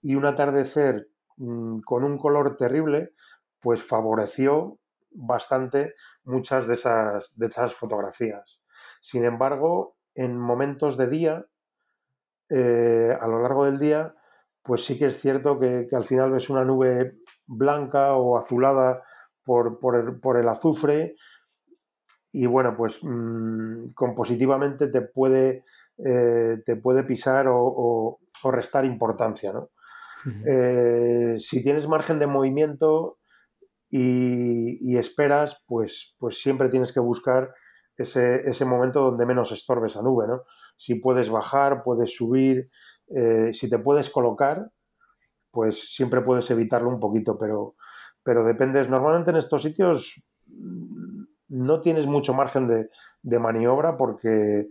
y 0.00 0.14
un 0.14 0.24
atardecer 0.24 1.08
mm, 1.36 1.80
con 1.80 2.04
un 2.04 2.16
color 2.16 2.56
terrible, 2.56 3.10
pues 3.60 3.82
favoreció 3.82 4.78
bastante 5.10 5.94
muchas 6.22 6.68
de 6.68 6.74
esas, 6.74 7.36
de 7.36 7.46
esas 7.46 7.74
fotografías. 7.74 8.60
Sin 9.00 9.24
embargo, 9.24 9.96
en 10.14 10.38
momentos 10.38 10.96
de 10.96 11.06
día, 11.06 11.46
eh, 12.50 13.16
a 13.20 13.26
lo 13.26 13.42
largo 13.42 13.64
del 13.66 13.78
día, 13.78 14.14
pues 14.62 14.84
sí 14.84 14.98
que 14.98 15.06
es 15.06 15.20
cierto 15.20 15.58
que, 15.58 15.86
al 15.92 16.04
final 16.04 16.30
ves 16.30 16.50
una 16.50 16.64
nube 16.64 17.18
blanca 17.46 18.14
o 18.14 18.36
azulada 18.36 19.02
por, 19.44 20.36
el, 20.36 20.48
azufre 20.48 21.16
y 22.32 22.44
bueno, 22.44 22.76
pues 22.76 22.98
mm, 23.02 23.92
compositivamente 23.94 24.88
te 24.88 25.00
puede, 25.00 25.64
eh, 26.04 26.58
te 26.66 26.76
puede 26.76 27.02
pisar 27.04 27.46
o, 27.48 28.20
restar 28.44 28.84
importancia. 28.84 29.52
¿no? 29.52 29.70
Eh, 30.46 31.36
si 31.38 31.62
tienes 31.62 31.88
margen 31.88 32.18
de 32.18 32.26
movimiento 32.26 33.18
y, 33.88 34.96
esperas, 34.98 35.64
pues, 35.66 36.14
pues 36.18 36.42
siempre 36.42 36.68
tienes 36.68 36.92
que 36.92 37.00
buscar 37.00 37.54
ese, 37.98 38.48
ese, 38.48 38.64
momento 38.64 39.02
donde 39.02 39.26
menos 39.26 39.52
estorbes 39.52 39.96
a 39.96 40.02
nube, 40.02 40.26
¿no? 40.26 40.44
Si 40.76 40.94
puedes 40.94 41.28
bajar, 41.28 41.82
puedes 41.82 42.14
subir, 42.14 42.70
eh, 43.08 43.50
si 43.52 43.68
te 43.68 43.78
puedes 43.78 44.08
colocar, 44.08 44.70
pues 45.50 45.94
siempre 45.94 46.20
puedes 46.22 46.50
evitarlo 46.50 46.88
un 46.88 47.00
poquito, 47.00 47.36
pero, 47.36 47.74
pero 48.22 48.44
dependes, 48.44 48.88
normalmente 48.88 49.30
en 49.30 49.36
estos 49.36 49.62
sitios 49.62 50.22
mm, 50.46 51.24
no 51.48 51.80
tienes 51.80 52.06
mucho 52.06 52.34
margen 52.34 52.68
de, 52.68 52.88
de 53.22 53.38
maniobra 53.38 53.96
porque, 53.96 54.68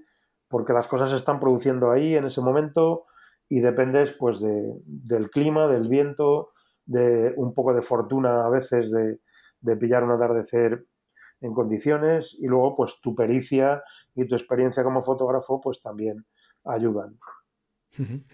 porque 0.48 0.74
las 0.74 0.88
cosas 0.88 1.10
se 1.10 1.18
están 1.18 1.40
produciendo 1.40 1.92
ahí 1.92 2.16
en 2.16 2.26
ese 2.26 2.42
momento 2.42 3.06
y 3.50 3.60
dependes 3.60 4.14
pues 4.14 4.40
de, 4.40 4.74
del 4.86 5.30
clima, 5.30 5.68
del 5.68 5.88
viento, 5.88 6.52
de 6.86 7.34
un 7.36 7.54
poco 7.54 7.74
de 7.74 7.82
fortuna 7.82 8.46
a 8.46 8.50
veces 8.50 8.92
de, 8.92 9.20
de 9.60 9.78
pillar 9.78 10.04
un 10.04 10.12
atardecer 10.12 10.84
en 11.42 11.54
condiciones 11.54 12.36
y 12.40 12.48
luego 12.48 12.76
pues 12.76 13.00
tu 13.02 13.16
pericia 13.16 13.84
y 14.16 14.26
tu 14.26 14.36
experiencia 14.36 14.84
como 14.84 15.04
fotógrafo 15.04 15.62
pues 15.62 15.82
también 15.82 16.26
ayudan. 16.64 17.18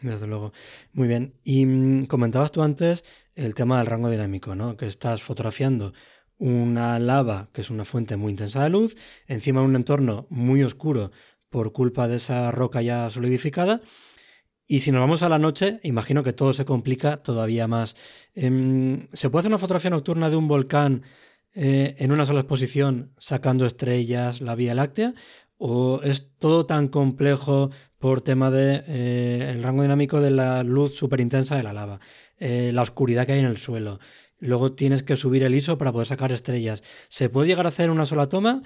Desde 0.02 0.28
luego. 0.28 0.52
Muy 0.92 1.08
bien. 1.08 1.36
Y 1.44 1.66
mm, 1.66 2.06
comentabas 2.06 2.52
tú 2.52 2.62
antes 2.64 3.04
el 3.36 3.56
tema 3.56 3.78
del 3.78 3.88
rango 3.88 4.10
dinámico, 4.10 4.56
¿no? 4.56 4.76
Que 4.76 4.88
estás 4.88 5.24
fotografiando 5.24 5.94
una 6.38 7.00
lava 7.00 7.50
que 7.54 7.62
es 7.62 7.70
una 7.70 7.86
fuente 7.86 8.18
muy 8.18 8.32
intensa 8.32 8.64
de 8.64 8.70
luz, 8.70 8.96
encima 9.28 9.62
un 9.62 9.76
entorno 9.76 10.28
muy 10.30 10.64
oscuro 10.64 11.12
por 11.50 11.72
culpa 11.72 12.08
de 12.08 12.16
esa 12.18 12.52
roca 12.52 12.82
ya 12.82 13.10
solidificada. 13.10 13.82
Y 14.66 14.80
si 14.80 14.92
nos 14.92 15.02
vamos 15.02 15.24
a 15.24 15.30
la 15.30 15.40
noche, 15.40 15.80
imagino 15.84 16.24
que 16.24 16.34
todo 16.34 16.52
se 16.54 16.66
complica 16.66 17.18
todavía 17.18 17.68
más. 17.68 17.96
Em, 18.34 19.08
¿Se 19.14 19.30
puede 19.30 19.42
hacer 19.42 19.52
una 19.52 19.58
fotografía 19.58 19.92
nocturna 19.92 20.30
de 20.30 20.36
un 20.36 20.48
volcán 20.48 21.04
eh, 21.56 21.96
en 22.00 22.12
una 22.12 22.26
sola 22.26 22.40
exposición 22.42 23.12
sacando 23.18 23.66
estrellas, 23.66 24.42
la 24.42 24.56
Vía 24.56 24.74
Láctea? 24.74 25.14
¿O 25.58 26.02
es 26.04 26.30
todo 26.40 26.66
tan 26.66 26.88
complejo 26.88 27.70
por 28.00 28.22
tema 28.22 28.52
de 28.52 28.84
eh, 28.88 29.52
el 29.54 29.64
rango 29.64 29.84
dinámico 29.84 30.20
de 30.20 30.32
la 30.32 30.64
luz 30.64 30.96
súper 30.96 31.22
intensa 31.22 31.56
de 31.56 31.64
la 31.64 31.74
lava, 31.74 32.00
eh, 32.38 32.72
la 32.74 32.82
oscuridad 32.82 33.26
que 33.26 33.34
hay 33.34 33.40
en 33.40 33.46
el 33.46 33.58
suelo? 33.58 34.00
Luego 34.40 34.74
tienes 34.74 35.04
que 35.04 35.16
subir 35.16 35.44
el 35.44 35.56
ISO 35.56 35.78
para 35.78 35.92
poder 35.94 36.08
sacar 36.08 36.32
estrellas. 36.32 36.84
¿Se 37.08 37.30
puede 37.30 37.48
llegar 37.48 37.66
a 37.66 37.70
hacer 37.70 37.90
una 37.90 38.06
sola 38.06 38.28
toma 38.28 38.62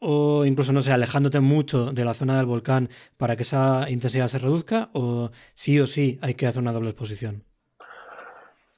o 0.00 0.44
incluso, 0.44 0.72
no 0.72 0.82
sé, 0.82 0.92
alejándote 0.92 1.40
mucho 1.40 1.92
de 1.92 2.04
la 2.04 2.12
zona 2.12 2.36
del 2.36 2.46
volcán 2.46 2.90
para 3.16 3.36
que 3.36 3.42
esa 3.42 3.88
intensidad 3.88 4.28
se 4.28 4.38
reduzca 4.38 4.90
o 4.92 5.30
sí 5.54 5.80
o 5.80 5.86
sí 5.86 6.18
hay 6.20 6.34
que 6.34 6.46
hacer 6.46 6.60
una 6.60 6.72
doble 6.72 6.90
exposición? 6.90 7.44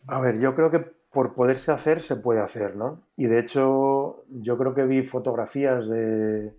A 0.07 0.21
ver, 0.21 0.39
yo 0.39 0.55
creo 0.55 0.71
que 0.71 0.96
por 1.17 1.33
poderse 1.33 1.73
hacer 1.73 2.03
se 2.03 2.17
puede 2.17 2.41
hacer, 2.41 2.77
¿no? 2.77 3.01
Y 3.17 3.27
de 3.27 3.39
hecho, 3.39 4.25
yo 4.29 4.59
creo 4.59 4.75
que 4.75 4.85
vi 4.85 5.03
fotografías 5.03 5.89
de, 5.89 6.55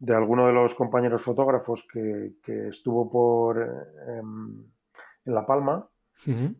de 0.00 0.14
alguno 0.14 0.48
de 0.48 0.52
los 0.52 0.74
compañeros 0.74 1.22
fotógrafos 1.22 1.86
que, 1.92 2.34
estuvo 2.68 3.08
por 3.08 3.58
em, 3.60 4.64
en 5.24 5.34
La 5.34 5.46
Palma 5.46 5.88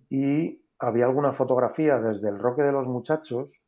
y 0.08 0.62
había 0.78 1.06
alguna 1.06 1.32
fotografía 1.32 1.98
desde 1.98 2.28
el 2.28 2.38
Roque 2.38 2.62
de 2.62 2.70
los 2.70 2.86
Muchachos 2.86 3.60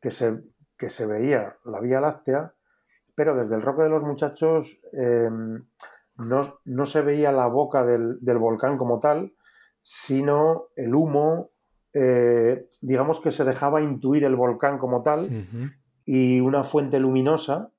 que 0.00 0.10
se, 0.10 0.42
que 0.76 0.90
se 0.90 1.06
veía 1.06 1.58
la 1.64 1.78
Vía 1.78 2.00
Láctea 2.00 2.54
pero 3.14 3.36
desde 3.36 3.54
el 3.54 3.62
Roque 3.62 3.82
de 3.82 3.90
los 3.90 4.02
Muchachos 4.02 4.80
em, 4.92 5.62
no, 6.16 6.86
se 6.86 7.02
veía 7.02 7.30
la 7.30 7.46
boca 7.46 7.84
del, 7.84 8.18
volcán 8.38 8.76
como 8.78 8.98
tal, 8.98 9.34
sino 9.82 10.64
el 10.74 10.94
humo, 10.94 11.50
eh, 11.92 12.66
digamos 12.80 13.20
que 13.20 13.30
se 13.30 13.44
dejaba 13.44 13.80
intuir 13.80 14.24
el 14.24 14.36
volcán 14.36 14.78
como 14.78 15.02
tal 15.02 15.46
y 16.04 16.40
una 16.40 16.64
fuente 16.64 16.98
luminosa, 17.00 17.70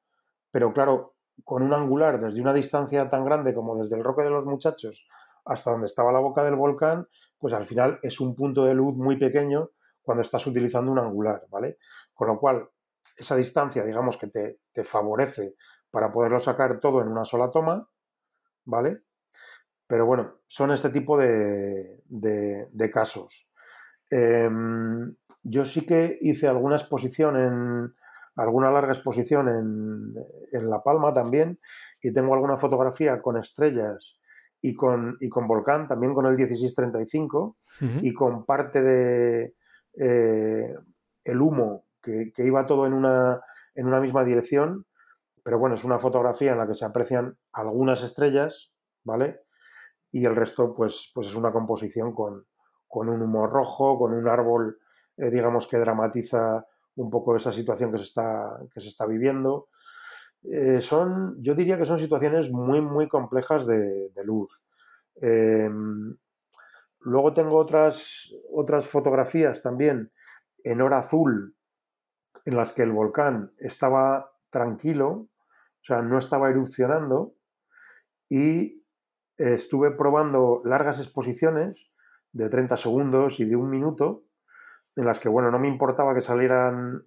pero 0.51 0.73
claro, 0.73 1.15
con 1.43 1.63
un 1.63 1.73
angular 1.73 2.19
desde 2.19 2.41
una 2.41 2.53
distancia 2.53 3.09
tan 3.09 3.25
grande 3.25 3.53
como 3.53 3.77
desde 3.81 3.95
el 3.95 4.03
Roque 4.03 4.23
de 4.23 4.29
los 4.29 4.45
Muchachos 4.45 5.07
hasta 5.45 5.71
donde 5.71 5.87
estaba 5.87 6.11
la 6.11 6.19
boca 6.19 6.43
del 6.43 6.55
volcán, 6.55 7.07
pues 7.39 7.53
al 7.53 7.65
final 7.65 7.99
es 8.03 8.19
un 8.19 8.35
punto 8.35 8.65
de 8.65 8.73
luz 8.73 8.95
muy 8.95 9.17
pequeño 9.17 9.69
cuando 10.01 10.21
estás 10.21 10.45
utilizando 10.47 10.91
un 10.91 10.99
angular, 10.99 11.41
¿vale? 11.49 11.77
Con 12.13 12.27
lo 12.27 12.39
cual, 12.39 12.69
esa 13.17 13.35
distancia, 13.35 13.83
digamos 13.83 14.17
que 14.17 14.27
te, 14.27 14.83
favorece 14.83 15.55
para 15.89 16.11
poderlo 16.11 16.39
sacar 16.39 16.79
todo 16.79 17.01
en 17.01 17.07
una 17.07 17.25
sola 17.25 17.51
toma, 17.51 17.87
¿vale? 18.65 19.01
Pero 19.87 20.05
bueno, 20.05 20.39
son 20.47 20.71
este 20.71 20.89
tipo 20.89 21.17
de, 21.17 22.01
casos. 22.93 23.49
Em, 24.11 25.15
yo 25.41 25.65
sí 25.65 25.85
que 25.85 26.17
hice 26.19 26.47
alguna 26.47 26.75
exposición 26.75 27.37
en, 27.37 27.93
alguna 28.35 28.69
larga 28.71 28.91
exposición 28.91 29.47
en, 29.49 30.69
La 30.69 30.83
Palma 30.83 31.13
también, 31.13 31.59
y 32.01 32.13
tengo 32.13 32.33
alguna 32.33 32.57
fotografía 32.57 33.21
con 33.21 33.37
estrellas 33.37 34.17
y 34.61 34.75
con, 34.75 35.17
y 35.19 35.29
con 35.29 35.47
volcán, 35.47 35.87
también 35.87 36.13
con 36.13 36.25
el 36.25 36.35
1635, 36.35 37.57
y 38.01 38.13
con 38.13 38.45
parte 38.45 38.81
de 38.81 39.55
eh, 39.97 40.75
el 41.23 41.41
humo 41.41 41.85
que, 42.01 42.31
iba 42.37 42.65
todo 42.65 42.85
en 42.85 42.93
una, 42.93 43.41
en 43.75 43.87
una 43.87 43.99
misma 43.99 44.23
dirección, 44.23 44.85
pero 45.43 45.57
bueno, 45.57 45.75
es 45.75 45.83
una 45.83 45.99
fotografía 45.99 46.51
en 46.51 46.57
la 46.57 46.67
que 46.67 46.75
se 46.75 46.85
aprecian 46.85 47.37
algunas 47.53 48.03
estrellas, 48.03 48.71
¿vale? 49.03 49.39
Y 50.11 50.25
el 50.25 50.35
resto, 50.35 50.75
pues, 50.75 51.11
pues 51.15 51.27
es 51.27 51.35
una 51.35 51.51
composición 51.51 52.13
con, 52.13 52.45
un 52.93 53.21
humo 53.21 53.47
rojo, 53.47 53.97
con 53.97 54.13
un 54.13 54.27
árbol, 54.27 54.79
eh, 55.17 55.29
digamos, 55.29 55.67
que 55.67 55.77
dramatiza 55.77 56.65
un 56.95 57.09
poco 57.09 57.35
esa 57.35 57.51
situación 57.51 57.91
que 57.91 57.97
se 57.97 58.03
está, 58.05 58.59
que 58.73 58.79
se 58.81 58.89
está 58.89 59.05
viviendo. 59.05 59.69
Eh, 60.43 60.81
son, 60.81 61.41
yo 61.41 61.55
diría 61.55 61.77
que 61.77 61.85
son 61.85 61.97
situaciones 61.97 62.51
muy, 62.51 62.81
muy 62.81 63.07
complejas 63.07 63.65
de, 63.65 64.11
luz. 64.23 64.65
Em, 65.21 66.15
luego 66.99 67.33
tengo 67.33 67.57
otras, 67.57 68.31
otras 68.51 68.87
fotografías 68.87 69.61
también 69.61 70.11
en 70.63 70.81
hora 70.81 70.99
azul 70.99 71.55
en 72.45 72.55
las 72.55 72.73
que 72.73 72.83
el 72.83 72.91
volcán 72.91 73.53
estaba 73.57 74.31
tranquilo, 74.49 75.09
o 75.09 75.83
sea, 75.83 76.01
no 76.01 76.17
estaba 76.17 76.49
erupcionando, 76.49 77.35
y 78.29 78.83
estuve 79.37 79.91
probando 79.91 80.61
largas 80.65 80.99
exposiciones 80.99 81.90
de 82.31 82.49
30 82.49 82.77
segundos 82.77 83.39
y 83.39 83.45
de 83.45 83.55
un 83.55 83.69
minuto, 83.69 84.23
en 84.95 85.05
las 85.05 85.19
que, 85.19 85.29
bueno, 85.29 85.51
no 85.51 85.59
me 85.59 85.67
importaba 85.67 86.13
que 86.13 86.21
salieran 86.21 87.03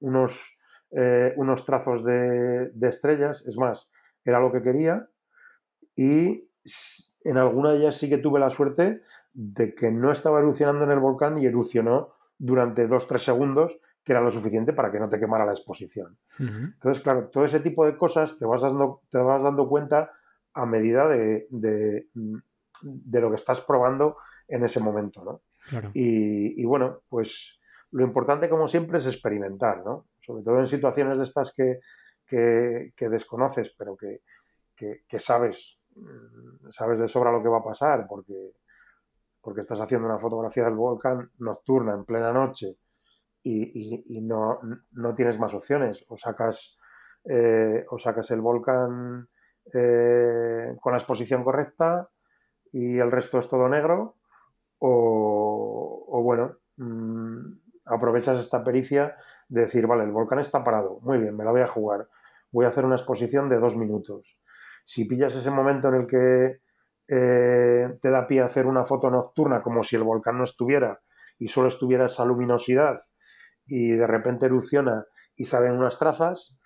unos, 0.00 0.58
eh, 0.90 1.32
unos 1.36 1.64
trazos 1.64 2.04
de, 2.04 2.72
estrellas, 2.82 3.44
es 3.46 3.56
más, 3.56 3.90
era 4.24 4.40
lo 4.40 4.52
que 4.52 4.62
quería, 4.62 5.08
y 5.94 6.48
en 7.24 7.36
alguna 7.36 7.72
de 7.72 7.78
ellas 7.78 7.96
sí 7.96 8.08
que 8.08 8.18
tuve 8.18 8.40
la 8.40 8.50
suerte 8.50 9.02
de 9.32 9.74
que 9.74 9.90
no 9.90 10.10
estaba 10.10 10.40
erupcionando 10.40 10.84
en 10.84 10.90
el 10.90 10.98
volcán 10.98 11.38
y 11.38 11.46
erupcionó 11.46 12.14
durante 12.38 12.88
2-3 12.88 13.18
segundos 13.18 13.78
que 14.04 14.12
era 14.12 14.22
lo 14.22 14.30
suficiente 14.30 14.72
para 14.72 14.90
que 14.90 14.98
no 14.98 15.08
te 15.08 15.20
quemara 15.20 15.44
la 15.44 15.52
exposición. 15.52 16.16
Entonces, 16.38 17.02
claro, 17.02 17.28
todo 17.28 17.44
ese 17.44 17.60
tipo 17.60 17.84
de 17.84 17.96
cosas 17.98 18.38
te 18.38 18.46
vas 18.46 18.62
dando, 18.62 19.02
te 19.10 19.18
vas 19.18 19.42
dando 19.42 19.68
cuenta 19.68 20.10
a 20.54 20.66
medida 20.66 21.06
de, 21.06 21.46
de, 21.50 23.20
lo 23.20 23.28
que 23.28 23.36
estás 23.36 23.60
probando 23.60 24.16
en 24.50 24.64
ese 24.64 24.80
momento, 24.80 25.24
¿no? 25.24 25.42
Y, 25.94 26.64
bueno, 26.64 27.02
pues 27.08 27.58
lo 27.92 28.04
importante, 28.04 28.48
como 28.48 28.68
siempre, 28.68 28.98
es 28.98 29.06
experimentar, 29.06 29.84
¿no? 29.84 30.06
Sobre 30.20 30.42
todo 30.42 30.58
en 30.58 30.66
situaciones 30.66 31.18
de 31.18 31.24
estas 31.24 31.54
que, 31.54 31.80
que, 32.26 33.08
desconoces, 33.08 33.74
pero 33.76 33.96
que, 33.96 34.20
que, 34.76 35.18
sabes, 35.18 35.78
mm, 35.94 36.70
sabes 36.70 36.98
de 37.00 37.08
sobra 37.08 37.32
lo 37.32 37.42
que 37.42 37.48
va 37.48 37.58
a 37.58 37.64
pasar, 37.64 38.06
porque, 38.08 38.52
porque 39.40 39.60
estás 39.62 39.80
haciendo 39.80 40.06
una 40.06 40.18
fotografía 40.18 40.64
del 40.64 40.74
volcán 40.74 41.30
nocturna, 41.38 41.94
en 41.94 42.04
plena 42.04 42.32
noche, 42.32 42.76
y, 43.42 44.20
no, 44.22 44.60
tienes 45.16 45.38
más 45.38 45.54
opciones. 45.54 46.04
O 46.08 46.16
sacas, 46.16 46.76
eh, 47.24 47.84
o 47.88 47.98
sacas 47.98 48.30
el 48.30 48.40
volcán 48.40 49.28
eh, 49.72 50.76
con 50.80 50.92
la 50.92 50.98
exposición 50.98 51.44
correcta 51.44 52.08
y 52.72 52.98
el 52.98 53.10
resto 53.10 53.38
es 53.38 53.48
todo 53.48 53.68
negro, 53.68 54.16
o, 54.80 56.20
bueno, 56.22 56.56
mm, 56.76 57.52
aprovechas 57.86 58.38
esta 58.40 58.64
pericia 58.64 59.16
de 59.48 59.62
decir, 59.62 59.86
vale, 59.86 60.04
el 60.04 60.10
volcán 60.10 60.38
está 60.38 60.64
parado, 60.64 61.00
muy 61.02 61.18
bien, 61.18 61.36
me 61.36 61.44
la 61.44 61.50
voy 61.50 61.60
a 61.60 61.66
jugar, 61.66 62.08
voy 62.50 62.64
a 62.64 62.68
hacer 62.68 62.84
una 62.84 62.96
exposición 62.96 63.48
de 63.48 63.58
dos 63.58 63.76
minutos. 63.76 64.38
Si 64.84 65.04
pillas 65.04 65.34
ese 65.36 65.50
momento 65.50 65.88
en 65.88 65.94
el 65.94 66.06
que 66.06 66.60
eh, 67.08 67.98
te 68.00 68.10
da 68.10 68.26
pie 68.26 68.40
a 68.40 68.46
hacer 68.46 68.66
una 68.66 68.84
foto 68.84 69.10
nocturna 69.10 69.62
como 69.62 69.82
si 69.82 69.96
el 69.96 70.02
volcán 70.02 70.38
no 70.38 70.44
estuviera 70.44 71.00
y 71.38 71.48
solo 71.48 71.68
estuviera 71.68 72.06
esa 72.06 72.24
luminosidad 72.24 72.98
y 73.66 73.90
de 73.92 74.06
repente 74.06 74.46
erupciona 74.46 75.04
y 75.36 75.44
salen 75.44 75.72
unas 75.72 75.98
trazas, 75.98 76.58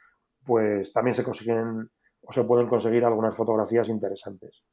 pues 0.45 0.93
también 0.93 1.15
se 1.15 1.25
consiguen 1.25 1.91
o 2.21 2.33
se 2.33 2.45
pueden 2.45 2.69
conseguir 2.69 3.05
algunas 3.05 3.37
fotografías 3.37 3.89
interesantes. 3.89 4.65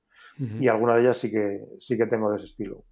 Y 0.60 0.68
alguna 0.70 0.96
de 0.96 1.02
ellas 1.02 1.18
sí 1.18 1.30
que, 1.30 1.66
sí 1.80 1.98
que 1.98 2.06
tengo 2.06 2.32
de 2.32 2.38
ese 2.38 2.46
estilo. 2.46 2.86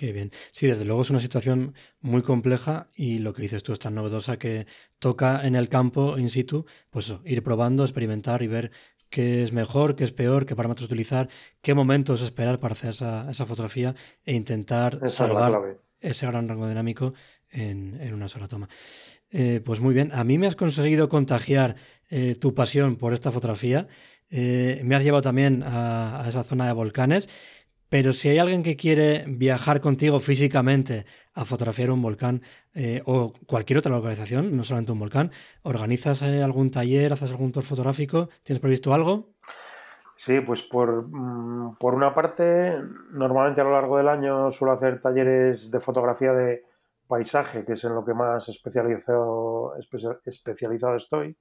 Qué 0.00 0.14
bien. 0.14 0.30
Sí, 0.50 0.66
desde 0.66 0.86
luego 0.86 1.02
es 1.02 1.10
una 1.10 1.20
situación 1.20 1.74
muy 2.00 2.22
compleja 2.22 2.88
y 2.94 3.18
lo 3.18 3.34
que 3.34 3.42
dices 3.42 3.62
tú 3.62 3.74
es 3.74 3.78
tan 3.78 3.94
novedosa 3.94 4.38
que 4.38 4.66
toca 4.98 5.46
en 5.46 5.56
el 5.56 5.68
campo 5.68 6.16
in 6.16 6.30
situ, 6.30 6.64
pues 6.88 7.14
ir 7.26 7.42
probando, 7.42 7.84
experimentar 7.84 8.40
y 8.40 8.46
ver 8.46 8.70
qué 9.10 9.42
es 9.42 9.52
mejor, 9.52 9.96
qué 9.96 10.04
es 10.04 10.12
peor, 10.12 10.46
qué 10.46 10.56
parámetros 10.56 10.86
utilizar, 10.86 11.28
qué 11.60 11.74
momentos 11.74 12.22
esperar 12.22 12.60
para 12.60 12.72
hacer 12.72 12.90
esa, 12.90 13.30
esa 13.30 13.44
fotografía 13.44 13.94
e 14.24 14.34
intentar 14.34 15.06
salvar 15.10 15.82
ese 16.00 16.24
gran 16.24 16.48
rango 16.48 16.66
dinámico 16.66 17.12
en, 17.50 18.14
una 18.14 18.28
sola 18.28 18.48
toma. 18.48 18.70
Eh, 19.30 19.60
pues 19.62 19.80
muy 19.80 19.92
bien, 19.92 20.12
a 20.14 20.24
mí 20.24 20.38
me 20.38 20.46
has 20.46 20.56
conseguido 20.56 21.10
contagiar 21.10 21.76
eh, 22.08 22.36
tu 22.36 22.54
pasión 22.54 22.96
por 22.96 23.12
esta 23.12 23.30
fotografía. 23.30 23.86
Eh, 24.30 24.80
me 24.84 24.94
has 24.94 25.02
llevado 25.02 25.22
también 25.22 25.62
a, 25.64 26.24
esa 26.26 26.44
zona 26.44 26.66
de 26.66 26.72
volcanes. 26.72 27.28
Pero 27.90 28.12
si 28.12 28.30
hay 28.30 28.38
alguien 28.38 28.62
que 28.62 28.76
quiere 28.76 29.24
viajar 29.28 29.82
contigo 29.82 30.18
físicamente 30.20 31.04
a 31.34 31.44
fotografiar 31.44 31.90
un 31.90 32.00
volcán 32.00 32.40
o 33.04 33.34
cualquier 33.46 33.80
otra 33.80 33.92
localización, 33.92 34.56
no 34.56 34.64
solamente 34.64 34.92
un 34.92 35.00
volcán, 35.00 35.30
¿organizas 35.62 36.22
algún 36.22 36.70
taller, 36.70 37.12
haces 37.12 37.32
algún 37.32 37.52
tour 37.52 37.64
fotográfico? 37.64 38.28
¿Tienes 38.42 38.60
previsto 38.60 38.94
algo? 38.94 39.34
Sí, 40.16 40.40
pues 40.40 40.62
por, 40.62 41.08
mm, 41.08 41.76
por 41.78 41.94
una 41.94 42.14
parte, 42.14 42.80
normalmente 43.10 43.60
a 43.60 43.64
lo 43.64 43.72
largo 43.72 43.98
del 43.98 44.08
año 44.08 44.50
suelo 44.50 44.72
hacer 44.72 45.00
talleres 45.02 45.70
de 45.70 45.80
fotografía 45.80 46.32
de, 46.32 46.62
paisaje, 47.10 47.64
que 47.64 47.72
es 47.72 47.84
en 47.84 47.94
lo 47.94 48.04
que 48.04 48.14
más 48.14 48.48
especializado, 48.48 49.74
especializado 50.24 50.96
estoy, 50.96 51.36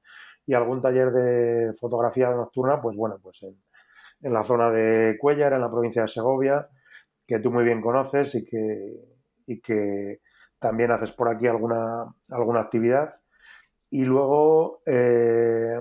y 0.45 0.56
algún 0.56 0.82
taller 0.82 1.12
de 1.12 1.74
fotografía 1.80 2.32
nocturna, 2.32 2.82
pues 2.82 2.97
bueno, 2.97 3.20
pues 3.22 3.45
en 4.22 4.34
la 4.34 4.43
zona 4.43 4.70
de 4.72 5.17
Cuellar, 5.20 5.53
en 5.53 5.61
la 5.61 5.72
provincia 5.72 6.01
de 6.03 6.07
Segovia, 6.07 6.67
que 7.26 7.39
tú 7.39 7.51
muy 7.51 7.63
bien 7.63 7.82
conoces 7.82 8.36
y 8.36 8.45
que, 8.45 8.95
y 9.45 9.61
que 9.61 10.22
también 10.59 10.91
haces 10.91 11.11
por 11.11 11.30
aquí 11.30 11.47
alguna, 11.47 12.05
alguna 12.30 12.61
actividad. 12.61 13.09
Y 13.89 14.03
luego 14.03 14.82
eh, 14.86 15.80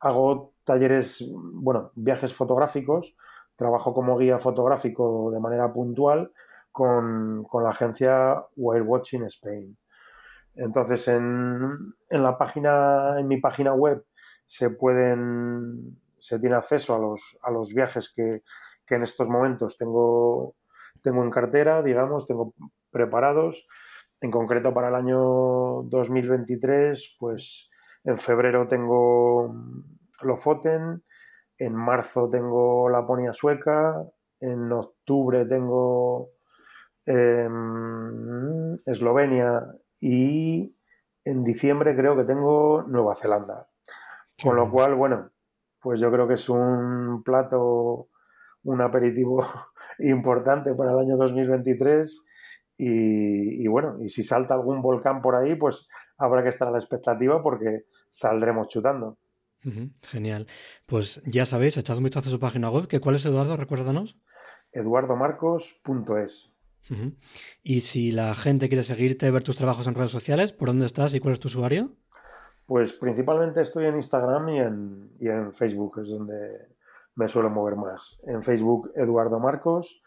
hago 0.00 0.54
talleres, 0.64 1.24
bueno, 1.54 1.92
viajes 1.94 2.34
fotográficos, 2.34 3.16
trabajo 3.56 3.94
como 3.94 4.18
guía 4.18 4.38
fotográfico 4.38 5.30
de 5.32 5.40
manera 5.40 5.72
puntual 5.72 6.32
con, 6.70 7.44
con 7.44 7.64
la 7.64 7.70
agencia 7.70 8.44
Wild 8.56 8.86
Watching 8.86 9.24
Spain. 9.24 9.76
Entonces, 10.54 11.08
en, 11.08 11.94
en, 12.08 12.22
la 12.22 12.38
página, 12.38 13.18
en 13.18 13.28
mi 13.28 13.38
página 13.40 13.72
web 13.74 14.04
se 14.46 14.70
pueden, 14.70 16.00
se 16.18 16.38
tiene 16.38 16.56
acceso 16.56 16.94
a 16.94 16.98
los, 16.98 17.38
a 17.42 17.50
los 17.50 17.72
viajes 17.72 18.12
que, 18.14 18.42
que 18.86 18.94
en 18.94 19.02
estos 19.02 19.28
momentos 19.28 19.76
tengo, 19.76 20.56
tengo 21.02 21.22
en 21.22 21.30
cartera, 21.30 21.82
digamos, 21.82 22.26
tengo 22.26 22.54
preparados. 22.90 23.66
En 24.22 24.30
concreto 24.30 24.72
para 24.72 24.88
el 24.88 24.94
año 24.94 25.82
2023, 25.84 27.16
pues 27.18 27.68
en 28.04 28.18
febrero 28.18 28.66
tengo 28.68 29.54
Lofoten, 30.22 31.02
en 31.58 31.74
marzo 31.74 32.30
tengo 32.30 32.88
Laponia 32.88 33.32
sueca, 33.32 34.02
en 34.40 34.72
octubre 34.72 35.44
tengo 35.44 36.30
em, 37.04 38.74
Eslovenia 38.86 39.62
y 40.00 40.76
en 41.24 41.44
diciembre 41.44 41.96
creo 41.96 42.16
que 42.16 42.24
tengo 42.24 42.82
Nueva 42.82 43.16
Zelanda. 43.16 43.68
Con 44.42 44.56
lo 44.56 44.70
cual, 44.70 44.94
bueno, 44.94 45.30
pues 45.86 46.00
yo 46.00 46.10
creo 46.10 46.26
que 46.26 46.34
es 46.34 46.48
un 46.48 47.22
plato, 47.22 48.08
un 48.64 48.80
aperitivo 48.80 49.46
importante 50.00 50.74
para 50.74 50.90
el 50.90 50.98
año 50.98 51.16
2023 51.16 52.26
y, 52.76 53.68
bueno, 53.68 53.96
y 54.02 54.08
si 54.08 54.24
salta 54.24 54.54
algún 54.54 54.82
volcán 54.82 55.22
por 55.22 55.36
ahí, 55.36 55.54
pues 55.54 55.86
habrá 56.18 56.42
que 56.42 56.48
estar 56.48 56.66
a 56.66 56.72
la 56.72 56.78
expectativa 56.78 57.40
porque 57.40 57.84
saldremos 58.10 58.66
chutando. 58.66 59.16
genial. 60.02 60.48
Pues 60.86 61.22
ya 61.24 61.46
sabéis, 61.46 61.76
echad 61.76 61.98
un 61.98 62.02
vistazo 62.02 62.30
a 62.30 62.32
su 62.32 62.40
página 62.40 62.68
web, 62.68 62.88
que 62.88 62.98
¿cuál 62.98 63.14
es 63.14 63.24
Eduardo? 63.24 63.56
Recuérdanos. 63.56 64.18
eduardomarcos.es. 64.72 66.50
Y 67.62 67.82
si 67.82 68.10
la 68.10 68.34
gente 68.34 68.68
quiere 68.68 68.82
seguirte, 68.82 69.30
ver 69.30 69.44
tus 69.44 69.54
trabajos 69.54 69.86
en 69.86 69.94
redes 69.94 70.10
sociales, 70.10 70.52
¿por 70.52 70.66
dónde 70.66 70.86
estás 70.86 71.14
y 71.14 71.20
cuál 71.20 71.34
es 71.34 71.38
tu 71.38 71.46
usuario? 71.46 71.94
Pues 72.66 72.92
principalmente 72.92 73.60
estoy 73.60 73.86
en 73.86 73.96
Instagram 73.96 74.48
y 74.48 74.58
en, 74.58 75.10
y 75.20 75.28
en 75.28 75.54
Facebook, 75.54 76.00
es 76.00 76.08
donde 76.10 76.68
me 77.14 77.28
suelo 77.28 77.48
mover 77.50 77.76
más. 77.76 78.20
En 78.24 78.42
Facebook 78.42 78.92
Eduardo 78.94 79.38
Marcos 79.38 80.02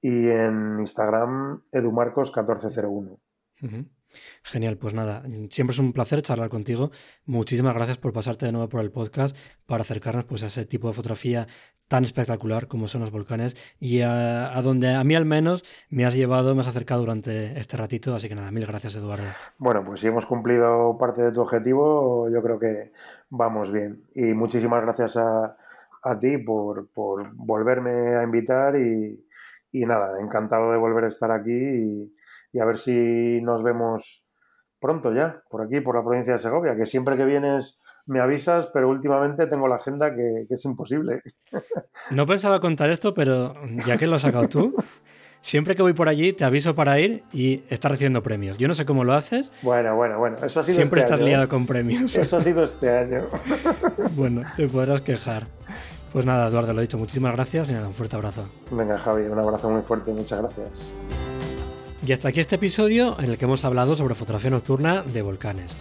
y 0.00 0.28
en 0.28 0.80
Instagram 0.80 1.62
edumarcos1401. 1.72 3.18
Genial, 4.42 4.76
pues 4.76 4.94
nada, 4.94 5.22
siempre 5.50 5.72
es 5.72 5.78
un 5.78 5.92
placer 5.92 6.22
charlar 6.22 6.48
contigo. 6.48 6.90
Muchísimas 7.24 7.74
gracias 7.74 7.98
por 7.98 8.12
pasarte 8.12 8.46
de 8.46 8.52
nuevo 8.52 8.68
por 8.68 8.80
el 8.80 8.90
podcast 8.90 9.36
para 9.66 9.82
acercarnos 9.82 10.24
pues, 10.24 10.42
a 10.42 10.46
ese 10.46 10.66
tipo 10.66 10.88
de 10.88 10.94
fotografía 10.94 11.46
tan 11.88 12.04
espectacular 12.04 12.66
como 12.66 12.88
son 12.88 13.02
los 13.02 13.10
volcanes 13.10 13.56
y 13.78 14.00
a, 14.00 14.50
donde 14.62 14.94
a 14.94 15.04
mí 15.04 15.14
al 15.14 15.26
menos 15.26 15.64
me 15.90 16.04
has 16.04 16.14
llevado, 16.14 16.54
me 16.54 16.62
has 16.62 16.68
acercado 16.68 17.00
durante 17.00 17.58
este 17.58 17.76
ratito. 17.76 18.14
Así 18.14 18.28
que 18.28 18.34
nada, 18.34 18.50
mil 18.50 18.66
gracias 18.66 18.96
Eduardo. 18.96 19.24
Bueno, 19.58 19.82
pues 19.84 20.00
si 20.00 20.06
hemos 20.06 20.26
cumplido 20.26 20.96
parte 20.98 21.22
de 21.22 21.32
tu 21.32 21.42
objetivo, 21.42 22.28
yo 22.30 22.42
creo 22.42 22.58
que 22.58 22.92
vamos 23.30 23.70
bien. 23.70 24.02
Y 24.14 24.22
muchísimas 24.32 24.82
gracias 24.82 25.16
a, 25.16 25.56
a 26.02 26.18
ti 26.18 26.38
por, 26.38 26.88
por 26.88 27.32
volverme 27.34 28.16
a 28.16 28.22
invitar 28.22 28.76
y, 28.76 29.22
y 29.72 29.86
nada, 29.86 30.20
encantado 30.20 30.72
de 30.72 30.78
volver 30.78 31.04
a 31.04 31.08
estar 31.08 31.30
aquí 31.30 31.52
y, 31.52 32.14
a 32.60 32.64
ver 32.64 32.78
si 32.78 33.40
nos 33.42 33.62
vemos 33.62 34.24
pronto 34.80 35.12
ya, 35.12 35.42
por 35.48 35.62
aquí, 35.62 35.80
por 35.80 35.96
la 35.96 36.04
provincia 36.04 36.34
de 36.34 36.38
Segovia, 36.38 36.76
que 36.76 36.86
siempre 36.86 37.16
que 37.16 37.24
vienes 37.24 37.78
me 38.06 38.20
avisas, 38.20 38.70
pero 38.72 38.88
últimamente 38.88 39.46
tengo 39.46 39.66
la 39.66 39.76
agenda 39.76 40.14
que, 40.14 40.46
es 40.48 40.64
imposible. 40.64 41.22
No 42.10 42.26
pensaba 42.26 42.60
contar 42.60 42.90
esto, 42.90 43.14
pero 43.14 43.54
ya 43.86 43.96
que 43.96 44.06
lo 44.06 44.16
has 44.16 44.22
sacado 44.22 44.48
tú, 44.48 44.74
siempre 45.40 45.74
que 45.74 45.82
voy 45.82 45.94
por 45.94 46.08
allí 46.08 46.32
te 46.32 46.44
aviso 46.44 46.74
para 46.74 47.00
ir 47.00 47.22
y 47.32 47.62
estás 47.70 47.92
recibiendo 47.92 48.22
premios. 48.22 48.58
Yo 48.58 48.68
no 48.68 48.74
sé 48.74 48.84
cómo 48.84 49.04
lo 49.04 49.14
haces. 49.14 49.52
Bueno, 49.62 49.96
bueno, 49.96 50.18
bueno. 50.18 50.36
Eso 50.36 50.60
ha 50.60 50.64
sido 50.64 50.76
siempre 50.76 51.00
este 51.00 51.12
estás 51.12 51.20
año, 51.20 51.28
liado 51.28 51.44
¿eh? 51.44 51.48
con 51.48 51.66
premios. 51.66 52.14
Eso 52.16 52.36
ha 52.36 52.42
sido 52.42 52.64
este 52.64 52.90
año. 52.90 53.24
Bueno, 54.16 54.42
te 54.56 54.68
podrás 54.68 55.00
quejar. 55.00 55.46
Pues 56.12 56.24
nada, 56.24 56.48
Eduardo, 56.48 56.72
lo 56.72 56.80
he 56.80 56.82
dicho. 56.82 56.98
Muchísimas 56.98 57.32
gracias 57.32 57.70
y 57.70 57.72
nada, 57.72 57.88
un 57.88 57.94
fuerte 57.94 58.16
abrazo. 58.16 58.48
Venga, 58.70 58.96
Javi, 58.96 59.24
un 59.24 59.38
abrazo 59.38 59.70
muy 59.70 59.82
fuerte. 59.82 60.12
Muchas 60.12 60.40
gracias. 60.40 61.33
Y 62.06 62.12
hasta 62.12 62.28
aquí 62.28 62.40
este 62.40 62.56
episodio 62.56 63.16
en 63.18 63.30
el 63.30 63.38
que 63.38 63.46
hemos 63.46 63.64
hablado 63.64 63.96
sobre 63.96 64.14
fotografía 64.14 64.50
nocturna 64.50 65.02
de 65.02 65.22
volcanes. 65.22 65.74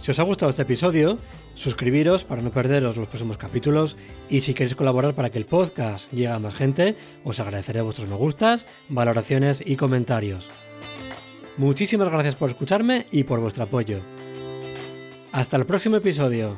Si 0.00 0.10
os 0.10 0.18
ha 0.18 0.24
gustado 0.24 0.50
este 0.50 0.62
episodio, 0.62 1.16
suscribiros 1.54 2.24
para 2.24 2.42
no 2.42 2.50
perderos 2.50 2.96
los 2.96 3.06
próximos 3.06 3.36
capítulos 3.36 3.96
y 4.28 4.40
si 4.40 4.52
queréis 4.52 4.74
colaborar 4.74 5.14
para 5.14 5.30
que 5.30 5.38
el 5.38 5.46
podcast 5.46 6.10
llegue 6.10 6.26
a 6.26 6.40
más 6.40 6.54
gente, 6.54 6.96
os 7.22 7.38
agradeceré 7.38 7.82
vuestros 7.82 8.08
me 8.08 8.16
gustas, 8.16 8.66
valoraciones 8.88 9.62
y 9.64 9.76
comentarios. 9.76 10.50
Muchísimas 11.56 12.08
gracias 12.10 12.34
por 12.34 12.50
escucharme 12.50 13.06
y 13.12 13.22
por 13.22 13.38
vuestro 13.38 13.62
apoyo. 13.62 14.00
Hasta 15.30 15.56
el 15.56 15.66
próximo 15.66 15.96
episodio. 15.96 16.56